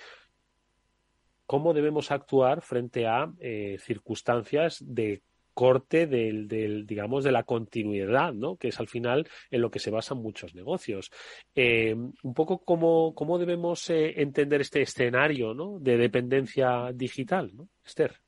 [1.46, 5.22] cómo debemos actuar frente a eh, circunstancias de
[5.54, 8.56] corte del, del, digamos, de la continuidad, ¿no?
[8.56, 11.10] Que es al final en lo que se basan muchos negocios.
[11.54, 15.78] Eh, un poco cómo, cómo debemos entender este escenario, ¿no?
[15.80, 17.68] De dependencia digital, ¿no?
[17.84, 18.20] Esther.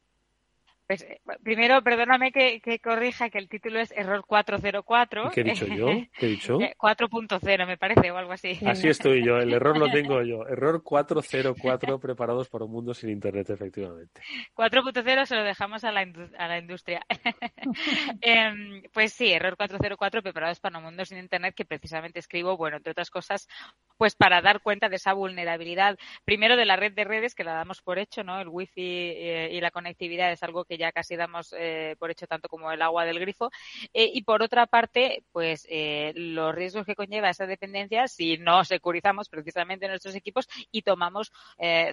[0.90, 5.30] Pues, eh, primero, perdóname que, corrija que el título es Error 404.
[5.30, 5.86] ¿Qué he dicho yo?
[6.18, 6.58] ¿Qué he dicho?
[6.58, 8.58] 4.0 eh, me parece o algo así.
[8.66, 10.44] Así estoy yo, el error lo tengo yo.
[10.48, 14.20] Error 404 preparados para un mundo sin Internet, efectivamente.
[14.56, 16.00] 4.0 se lo dejamos a la,
[16.36, 17.06] a la industria.
[18.20, 22.78] Em, pues sí, Error 404 preparados para un mundo sin Internet que precisamente escribo, bueno,
[22.78, 23.46] entre otras cosas,
[23.96, 25.96] pues para dar cuenta de esa vulnerabilidad.
[26.24, 28.40] Primero de la red de redes que la damos por hecho, ¿no?
[28.40, 32.26] El wifi eh, y la conectividad es algo que ya casi damos eh, por hecho
[32.26, 33.50] tanto como el agua del grifo.
[33.92, 38.64] Eh, y por otra parte, pues eh, los riesgos que conlleva esa dependencia si no
[38.64, 41.32] securizamos precisamente nuestros equipos y tomamos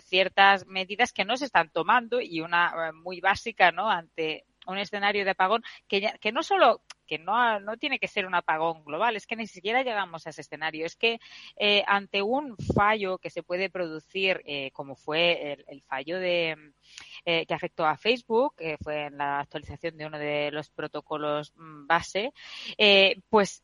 [0.01, 3.89] ciertas medidas que no se están tomando y una muy básica, ¿no?
[3.89, 8.27] Ante un escenario de apagón que, que no solo que no, no tiene que ser
[8.27, 10.85] un apagón global, es que ni siquiera llegamos a ese escenario.
[10.85, 11.19] Es que
[11.55, 16.73] eh, ante un fallo que se puede producir, eh, como fue el, fallo de,
[17.25, 21.53] eh, que afectó a Facebook, que fue en la actualización de uno de los protocolos
[21.55, 22.33] mm, base,
[23.29, 23.63] pues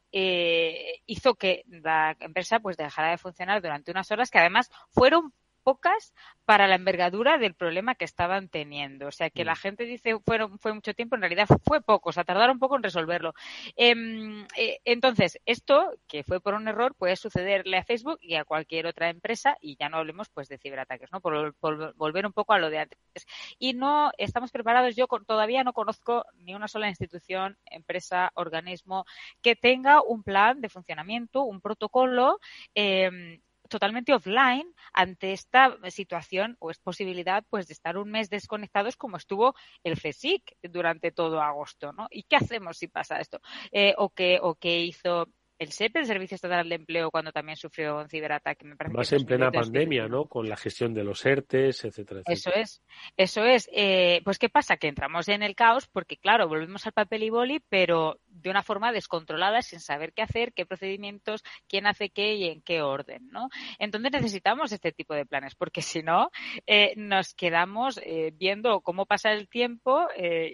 [1.05, 5.33] hizo que la empresa pues dejara de funcionar durante unas horas que además fueron
[5.63, 6.13] pocas
[6.45, 9.07] para la envergadura del problema que estaban teniendo.
[9.07, 9.57] O sea, que la mm.
[9.57, 12.83] gente dice fueron, fue mucho tiempo, en realidad fue poco, o sea, tardaron poco en
[12.83, 13.33] resolverlo.
[13.75, 18.45] Em, eh, entonces, esto, que fue por un error, puede sucederle a Facebook y a
[18.45, 21.21] cualquier otra empresa, y ya no hablemos pues de ciberataques, ¿no?
[21.21, 21.55] Por,
[21.95, 22.99] volver un poco a lo de antes.
[23.57, 29.05] Y no estamos preparados, yo todavía no conozco ni una sola institución, empresa, organismo
[29.41, 32.39] que tenga un plan de funcionamiento, un protocolo
[32.75, 33.39] eh,
[33.73, 39.17] totalmente offline ante esta situación o es posibilidad pues de estar un mes desconectados como
[39.17, 42.07] estuvo el CSIC durante todo agosto, ¿no?
[42.11, 43.41] ¿Y qué hacemos si pasa esto?
[43.71, 45.27] Eh, o que o qué hizo
[45.63, 48.65] el SEP, el Servicio Estatal de Empleo, cuando también sufrió un ciberataque.
[48.65, 50.25] Me parece Más en plena pandemia, ¿no?
[50.25, 52.23] Con la gestión de los ERTES, etcétera, etcétera.
[52.27, 52.83] Eso es,
[53.17, 53.69] eso es.
[53.73, 54.77] Eh, pues, ¿qué pasa?
[54.77, 58.61] Que entramos en el caos porque, claro, volvemos al papel y boli, pero de una
[58.61, 63.29] forma descontrolada, sin saber qué hacer, qué procedimientos, quién hace qué y en qué orden,
[63.31, 63.49] ¿no?
[63.79, 66.29] Entonces necesitamos este tipo de planes, porque si no,
[66.67, 70.07] eh, nos quedamos eh, viendo cómo pasa el tiempo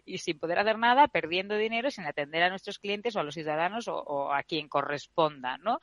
[0.05, 3.33] y sin poder hacer nada, perdiendo dinero, sin atender a nuestros clientes o a los
[3.33, 5.79] ciudadanos o, o a quien corresponde responda, ¿no?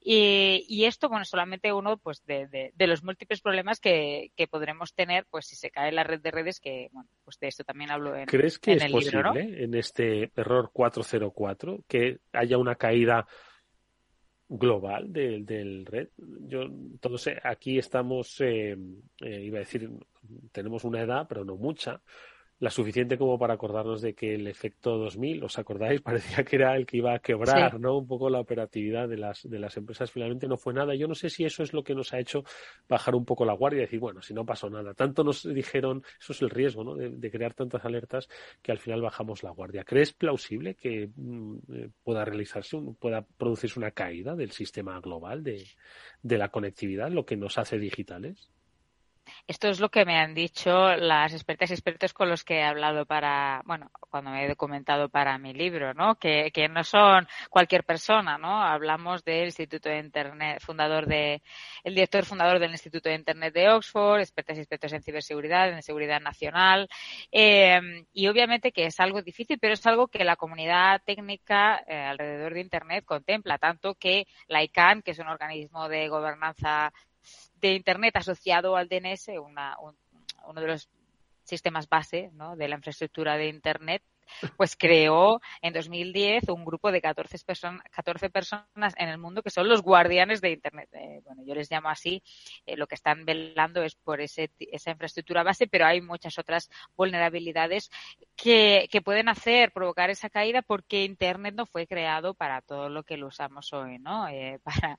[0.00, 5.56] Y, esto, bueno, solamente uno pues de, los múltiples problemas que, podremos tener pues si
[5.56, 8.58] se cae la red de redes, que, bueno, pues de esto también hablo en, ¿Crees
[8.58, 13.26] que es el posible, libro, en este error 404, que haya una caída
[14.48, 16.08] global del, del red.
[16.16, 16.64] Yo,
[17.00, 18.76] todos aquí estamos, eh,
[19.20, 19.90] eh, iba a decir,
[20.52, 22.00] tenemos una edad, pero no mucha,
[22.60, 26.00] la suficiente como para acordarnos de que el efecto 2000, ¿os acordáis?
[26.02, 27.98] Parecía que era el que iba a quebrar, ¿no?
[27.98, 30.10] Un poco la operatividad de las, de las empresas.
[30.10, 30.94] Finalmente no fue nada.
[30.94, 32.44] Yo no sé si eso es lo que nos ha hecho
[32.88, 34.94] bajar un poco la guardia y decir, bueno, si no pasó nada.
[34.94, 36.94] Tanto nos dijeron, eso es el riesgo, ¿no?
[36.94, 38.28] De, crear tantas alertas
[38.62, 39.84] que al final bajamos la guardia.
[39.84, 45.64] ¿Crees plausible que mm, eh, pueda realizarse, pueda producirse una caída del sistema global de,
[46.22, 48.50] de la conectividad, lo que nos hace digitales?
[49.46, 52.62] Esto es lo que me han dicho las expertas y expertos con los que he
[52.64, 56.16] hablado para, bueno, cuando me he documentado para mi libro, ¿no?
[56.16, 58.62] Que, que no son cualquier persona, ¿no?
[58.62, 61.42] Hablamos del Instituto de Internet, fundador de,
[61.84, 65.82] el director fundador del Instituto de Internet de Oxford, expertas y expertos en ciberseguridad, en
[65.82, 66.88] seguridad nacional,
[67.32, 67.80] eh,
[68.12, 72.54] y obviamente que es algo difícil, pero es algo que la comunidad técnica eh, alrededor
[72.54, 76.92] de Internet contempla, tanto que la ICANN, que es un organismo de gobernanza
[77.60, 79.76] de Internet asociado al DNS, una,
[80.46, 80.88] uno de los
[81.44, 82.56] sistemas base ¿no?
[82.56, 84.02] de la infraestructura de Internet,
[84.56, 89.50] pues creó en 2010 un grupo de 14, personas 14 personas en el mundo que
[89.50, 90.88] son los guardianes de Internet.
[90.92, 92.22] Eh, bueno, yo les llamo así,
[92.66, 96.70] eh, lo que están velando es por ese, esa infraestructura base, pero hay muchas otras
[96.96, 97.90] vulnerabilidades
[98.36, 103.02] que, que pueden hacer, provocar esa caída porque Internet no fue creado para todo lo
[103.02, 104.28] que lo usamos hoy, ¿no?
[104.28, 104.96] Eh, para,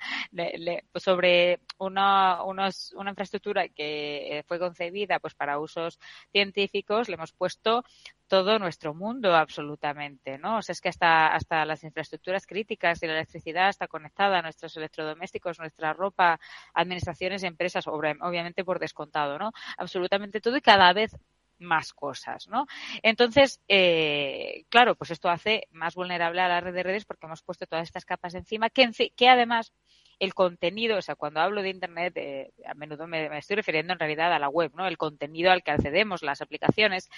[0.96, 6.00] sobre una, unos, una infraestructura que fue concebida pues para usos
[6.32, 7.84] científicos, le hemos puesto
[8.30, 10.58] todo nuestro mundo absolutamente, ¿no?
[10.60, 14.78] O sea, es que hasta, hasta las infraestructuras críticas y la electricidad está conectada, nuestros
[14.78, 16.40] electrodomésticos, nuestra ropa,
[16.74, 19.52] administraciones, empresas, obviamente por descontado, ¿no?
[19.78, 21.12] Absolutamente todo y cada vez
[21.58, 22.68] más cosas, ¿no?
[23.04, 27.42] Entonces, eh, claro, pues esto hace más vulnerable a la red de redes porque hemos
[27.42, 29.74] puesto todas estas capas encima que, que además
[30.20, 34.00] el contenido, o sea, cuando hablo de Internet, eh, a menudo me, estoy refiriendo en
[34.00, 34.88] realidad a la web, ¿no?
[34.88, 37.10] El contenido al que accedemos, las aplicaciones,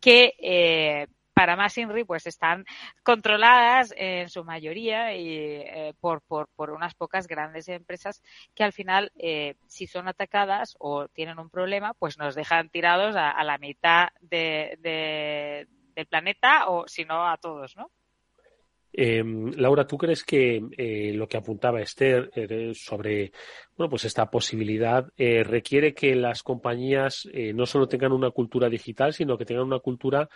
[0.00, 1.06] que eh,
[1.38, 2.64] para más INRI pues están
[3.04, 8.24] controladas en su mayoría y eh, por, por, por, unas pocas grandes empresas
[8.56, 13.14] que al final eh, si son atacadas o tienen un problema pues nos dejan tirados
[13.14, 17.88] a, la mitad de, del planeta o si no a todos, ¿no?
[19.00, 19.22] Eh,
[19.54, 23.30] Laura, ¿tú crees que eh, lo que apuntaba Esther eh, sobre
[23.76, 29.12] bueno, pues esta posibilidad eh, requiere que las compañías no solo tengan una cultura digital,
[29.12, 30.28] sino que tengan una cultura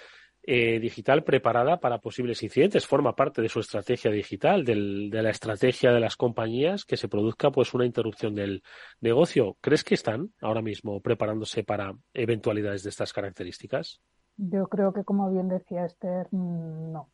[0.44, 2.86] digital preparada para posibles incidentes?
[2.86, 7.50] Forma parte de su estrategia digital, de la estrategia de las compañías que se produzca
[7.50, 8.62] pues una interrupción del
[9.00, 9.56] negocio.
[9.60, 14.00] ¿Crees que están ahora mismo preparándose para eventualidades de estas características?
[14.36, 17.08] Yo creo que, como bien decía Esther, no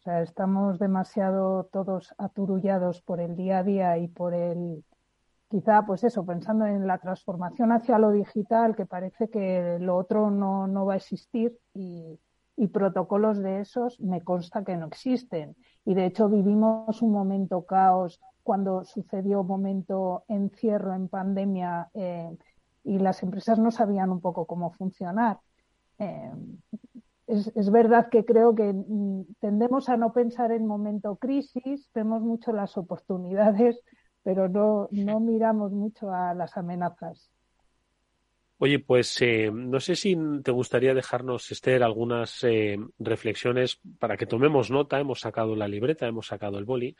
[0.00, 4.82] o sea, estamos demasiado todos aturullados por el día a día y por el,
[5.50, 10.30] quizá, pues eso, pensando en la transformación hacia lo digital, que parece que lo otro
[10.30, 12.18] no, no va a existir y,
[12.72, 15.56] protocolos de esos me consta que no existen.
[15.84, 22.36] Y de hecho vivimos un momento caos cuando sucedió un momento encierro en pandemia eh,
[22.84, 25.40] y las empresas no sabían un poco cómo funcionar.
[25.98, 26.32] Eh,
[27.30, 32.52] es, verdad que creo que mm, tendemos a no pensar en momento crisis, vemos mucho
[32.52, 33.80] las oportunidades,
[34.22, 37.30] pero no, no miramos mucho a las amenazas.
[38.62, 40.14] Oye, pues eh, no sé si
[40.44, 45.00] te gustaría dejarnos, Esther, algunas eh, reflexiones para que tomemos nota.
[45.00, 46.94] Hemos sacado la libreta, hemos sacado el boli,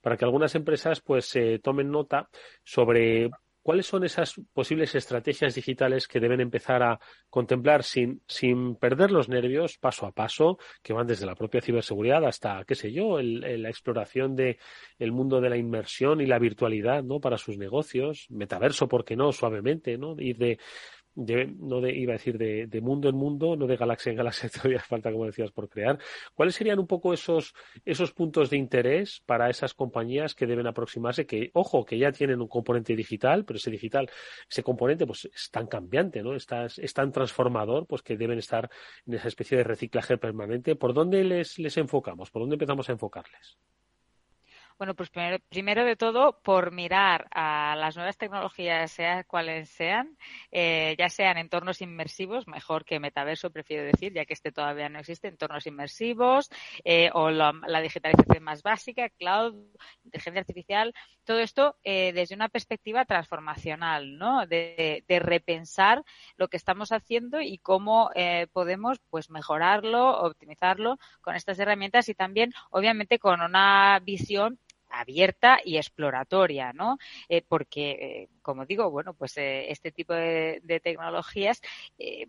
[0.00, 2.28] para que algunas empresas pues eh, tomen nota
[2.62, 3.28] sobre
[3.62, 6.98] ¿cuáles son esas posibles estrategias digitales que deben empezar a
[7.28, 12.24] contemplar sin, sin perder los nervios paso a paso, que van desde la propia ciberseguridad
[12.24, 14.58] hasta, qué sé yo, el, la exploración de
[14.98, 17.20] el mundo de la inmersión y la virtualidad, ¿no?
[17.20, 19.32] Para sus negocios, metaverso, ¿por qué no?
[19.32, 20.14] Suavemente, ¿no?
[20.18, 20.58] Ir de
[21.14, 24.80] no de, iba a decir de, mundo en mundo, no de galaxia en galaxia, todavía
[24.80, 25.98] falta, como decías, por crear.
[26.34, 27.54] ¿Cuáles serían un poco esos,
[27.84, 31.26] esos puntos de interés para esas compañías que deben aproximarse?
[31.26, 34.10] Que, ojo, que ya tienen un componente digital, pero ese digital,
[34.48, 36.34] ese componente, pues es tan cambiante, ¿no?
[36.34, 38.70] Está, es tan transformador, pues que deben estar
[39.06, 40.76] en esa especie de reciclaje permanente.
[40.76, 42.30] ¿Por dónde les, les enfocamos?
[42.30, 43.58] ¿Por dónde empezamos a enfocarles?
[44.80, 50.16] Bueno, pues primero, de todo, por mirar a las nuevas tecnologías, sean cuales sean,
[50.50, 54.98] eh, ya sean entornos inmersivos, mejor que metaverso, prefiero decir, ya que este todavía no
[55.00, 56.48] existe, entornos inmersivos,
[56.82, 57.52] eh, o la,
[57.82, 59.54] digitalización más básica, cloud,
[60.02, 64.46] inteligencia artificial, todo esto eh, desde una perspectiva transformacional, ¿no?
[64.46, 66.02] De, de, repensar
[66.38, 68.10] lo que estamos haciendo y cómo
[68.54, 74.58] podemos, pues, mejorarlo, optimizarlo con estas herramientas y también, obviamente, con una visión
[74.90, 76.98] abierta y exploratoria, ¿no?
[77.28, 81.60] Eh, porque, eh, como digo, bueno, pues eh, este tipo de, tecnologías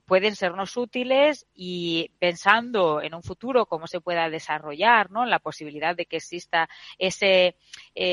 [0.05, 5.26] pueden sernos útiles y pensando en un futuro cómo se pueda desarrollar, ¿no?
[5.26, 7.55] La posibilidad de que exista ese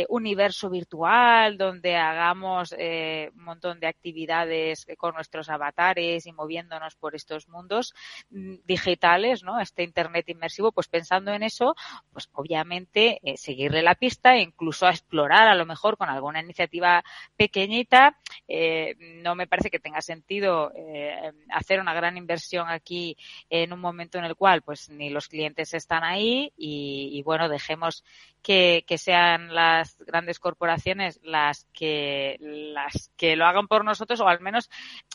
[0.09, 7.49] universo virtual donde hagamos un montón de actividades con nuestros avatares y moviéndonos por estos
[7.49, 7.95] mundos
[8.31, 9.61] mm, digitales, ¿no?
[9.61, 11.75] Este Internet inmersivo, pues pensando en eso,
[12.13, 17.03] pues obviamente seguirle la pista incluso a explorar a lo mejor con alguna iniciativa
[17.37, 18.17] pequeñita.
[18.47, 23.17] Eh, no me parece que tenga sentido eh, hacer una gran inversión aquí
[23.51, 28.05] en un momento en el cual pues ni los clientes están ahí y, bueno, dejemos
[28.43, 34.41] que, sean las grandes corporaciones las que las que lo hagan por nosotros o al
[34.41, 34.71] menos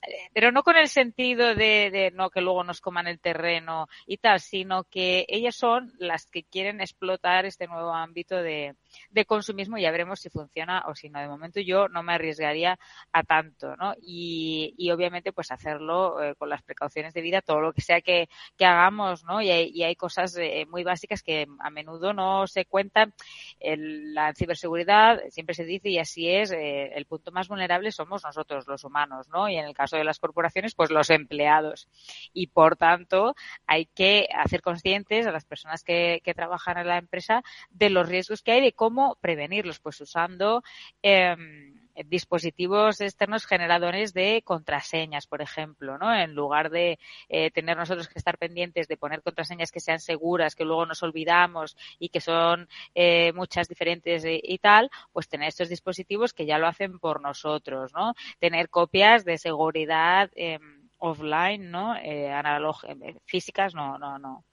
[0.07, 3.87] eh, pero no con el sentido de, de, no que luego nos coman el terreno
[4.07, 8.75] y tal sino que ellas son las que quieren explotar este nuevo ámbito de,
[9.09, 11.19] de consumismo y ya veremos si funciona o si no.
[11.19, 12.77] De momento yo no me arriesgaría
[13.11, 13.93] a tanto, ¿no?
[14.01, 18.01] Y, y obviamente pues hacerlo eh, con las precauciones de vida, todo lo que sea
[18.01, 19.41] que, que hagamos, ¿no?
[19.41, 23.12] Y hay, y hay cosas eh, muy básicas que a menudo no se cuentan.
[23.59, 28.23] El, la ciberseguridad siempre se dice y así es, eh, el punto más vulnerable somos
[28.23, 29.49] nosotros, los humanos, ¿no?
[29.49, 31.87] Y en el caso de las corporaciones, pues los empleados.
[32.33, 33.35] Y por tanto,
[33.65, 38.07] hay que hacer conscientes a las personas que, que trabajan en la empresa de los
[38.07, 40.63] riesgos que hay, de cómo prevenirlos, pues usando
[41.01, 41.72] em,
[42.05, 46.13] dispositivos externos generadores de contraseñas, por ejemplo, ¿no?
[46.13, 50.55] En lugar de eh, tener nosotros que estar pendientes de poner contraseñas que sean seguras,
[50.55, 55.69] que luego nos olvidamos y que son eh, muchas diferentes y, tal, pues tener estos
[55.69, 58.13] dispositivos que ya lo hacen por nosotros, ¿no?
[58.39, 61.95] Tener copias de seguridad em, offline, ¿no?
[61.95, 62.31] Eh,
[63.25, 64.43] físicas, no, no, no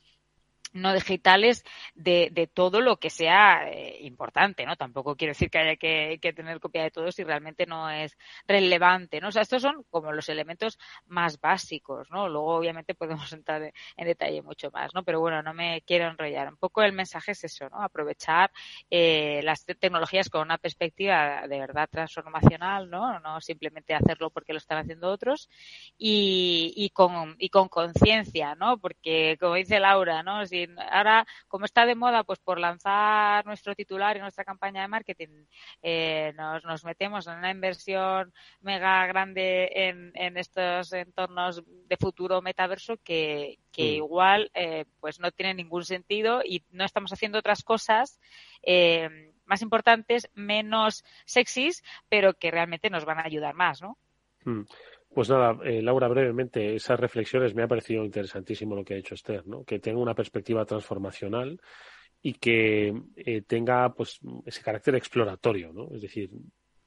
[0.73, 1.65] no digitales
[1.95, 4.77] de, de, todo lo que sea eh, importante, ¿no?
[4.77, 8.17] Tampoco quiero decir que haya que, que, tener copia de todo si realmente no es
[8.47, 9.29] relevante, ¿no?
[9.29, 12.29] O sea, estos son como los elementos más básicos, ¿no?
[12.29, 15.03] Luego, obviamente, podemos entrar en, detalle mucho más, ¿no?
[15.03, 16.49] Pero bueno, no me quiero enrollar.
[16.49, 17.83] Un poco el mensaje es eso, ¿no?
[17.83, 18.51] Aprovechar
[18.91, 23.19] eh, las tecnologías con una perspectiva de verdad transformacional, ¿no?
[23.21, 25.49] No simplemente hacerlo porque lo están haciendo otros
[25.99, 28.79] y, y con y con conciencia, ¿no?
[28.79, 30.47] Porque, como dice Laura, ¿no?
[30.47, 30.60] Si
[30.91, 35.45] ahora, como está de moda, pues por lanzar nuestro titular y nuestra campaña de marketing,
[35.83, 42.43] eh, nos, nos metemos en una inversión mega grande en, en estos entornos de futuro
[42.43, 43.95] metaverso que, que mm.
[43.95, 48.21] igual eh, pues no tiene ningún sentido y no estamos haciendo otras cosas
[48.63, 53.99] eh, más importantes, menos sexys, pero que realmente nos van a ayudar más, ¿no?
[54.45, 54.63] Mm.
[55.13, 59.15] Pues nada, eh, Laura, brevemente, esas reflexiones me ha parecido interesantísimo lo que ha hecho
[59.15, 59.65] Esther, ¿no?
[59.65, 61.61] Que tenga una perspectiva transformacional
[62.23, 65.89] y que eh, tenga pues ese carácter exploratorio, ¿no?
[65.93, 66.31] Es decir,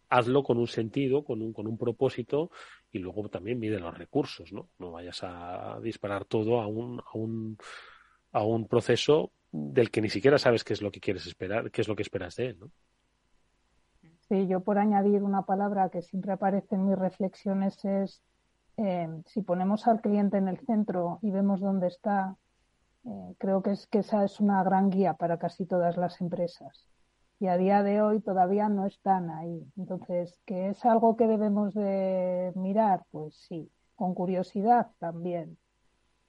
[0.10, 2.50] hazlo con un sentido, con un, con un propósito
[2.92, 4.70] y luego también mide los recursos, ¿no?
[4.80, 7.58] No vayas a disparar todo a un, a un,
[8.32, 11.82] a un proceso del que ni siquiera sabes qué es lo que quieres esperar, qué
[11.82, 12.72] es lo que esperas de él, ¿no?
[14.34, 18.24] Sí, yo por añadir una palabra que siempre aparece en mis reflexiones es
[18.78, 22.36] eh, si ponemos al cliente en el centro y vemos dónde está,
[23.06, 26.88] eh, creo que es que esa es una gran guía para casi todas las empresas.
[27.40, 29.72] Y a día de hoy todavía no están ahí.
[29.78, 33.04] Entonces, ¿que es algo que debemos de mirar?
[33.12, 35.60] Pues sí, con curiosidad también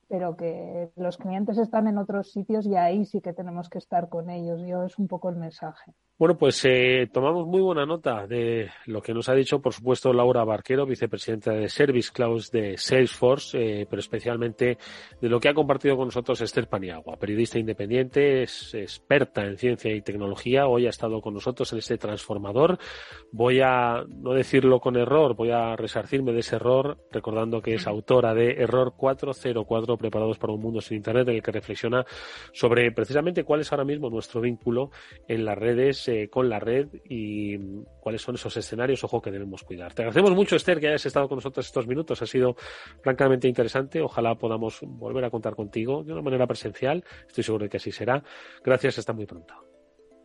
[0.09, 4.09] pero que los clientes están en otros sitios y ahí sí que tenemos que estar
[4.09, 4.61] con ellos.
[4.67, 5.93] Yo es un poco el mensaje.
[6.17, 10.13] Bueno, pues eh, tomamos muy buena nota de lo que nos ha dicho, por supuesto,
[10.13, 14.79] Laura Barquero, vicepresidenta de Service Cloud de Salesforce, eh, pero especialmente
[15.21, 19.93] de lo que ha compartido con nosotros Esther Paniagua, periodista independiente, es experta en ciencia
[19.93, 20.69] y tecnología.
[20.69, 22.79] Hoy ha estado con nosotros en este transformador.
[23.33, 27.89] Voy a no decirlo con error, voy a resarcirme de ese error, recordando que es
[27.89, 32.05] autora de Error 404, Preparados para un Mundo sin Internet, en el que reflexiona
[32.53, 34.91] sobre precisamente cuál es ahora mismo nuestro vínculo
[35.29, 37.59] en las redes eh, con la red y
[38.01, 39.93] cuáles son esos escenarios, ojo, que debemos cuidar.
[39.95, 42.21] Te agradecemos mucho, Esther, que hayas estado con nosotros estos minutos.
[42.23, 42.57] Ha sido
[43.03, 44.01] francamente interesante.
[44.01, 47.05] Ojalá podamos volver a contar contigo de una manera presencial.
[47.27, 48.23] Estoy seguro de que así será.
[48.63, 49.55] Gracias, hasta muy pronto.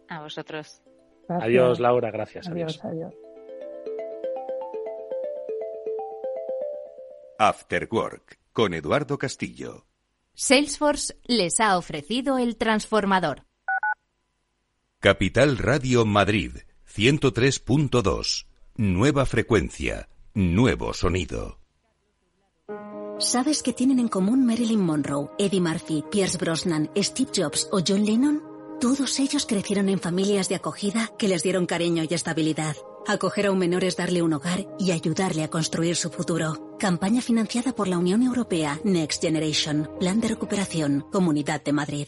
[0.10, 0.82] A vosotros.
[1.28, 2.12] Adiós, Laura.
[2.12, 2.48] Gracias.
[2.48, 2.84] adiós.
[2.84, 3.14] adiós.
[7.38, 9.86] After Work con Eduardo Castillo.
[10.34, 13.46] Salesforce les ha ofrecido el transformador.
[15.00, 16.52] Capital Radio Madrid
[16.94, 18.48] 103.2.
[18.76, 21.62] Nueva frecuencia, nuevo sonido.
[23.20, 28.06] ¿Sabes qué tienen en común Marilyn Monroe, Eddie Murphy, Pierce Brosnan, Steve Jobs o John
[28.06, 28.44] Lennon?
[28.82, 32.76] Todos ellos crecieron en familias de acogida que les dieron cariño y estabilidad.
[33.08, 36.76] Acoger a un menor es darle un hogar y ayudarle a construir su futuro.
[36.80, 39.90] Campaña financiada por la Unión Europea Next Generation.
[40.00, 41.06] Plan de recuperación.
[41.12, 42.08] Comunidad de Madrid.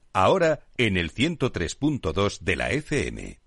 [0.13, 3.40] Ahora en el 103.2 de la FM.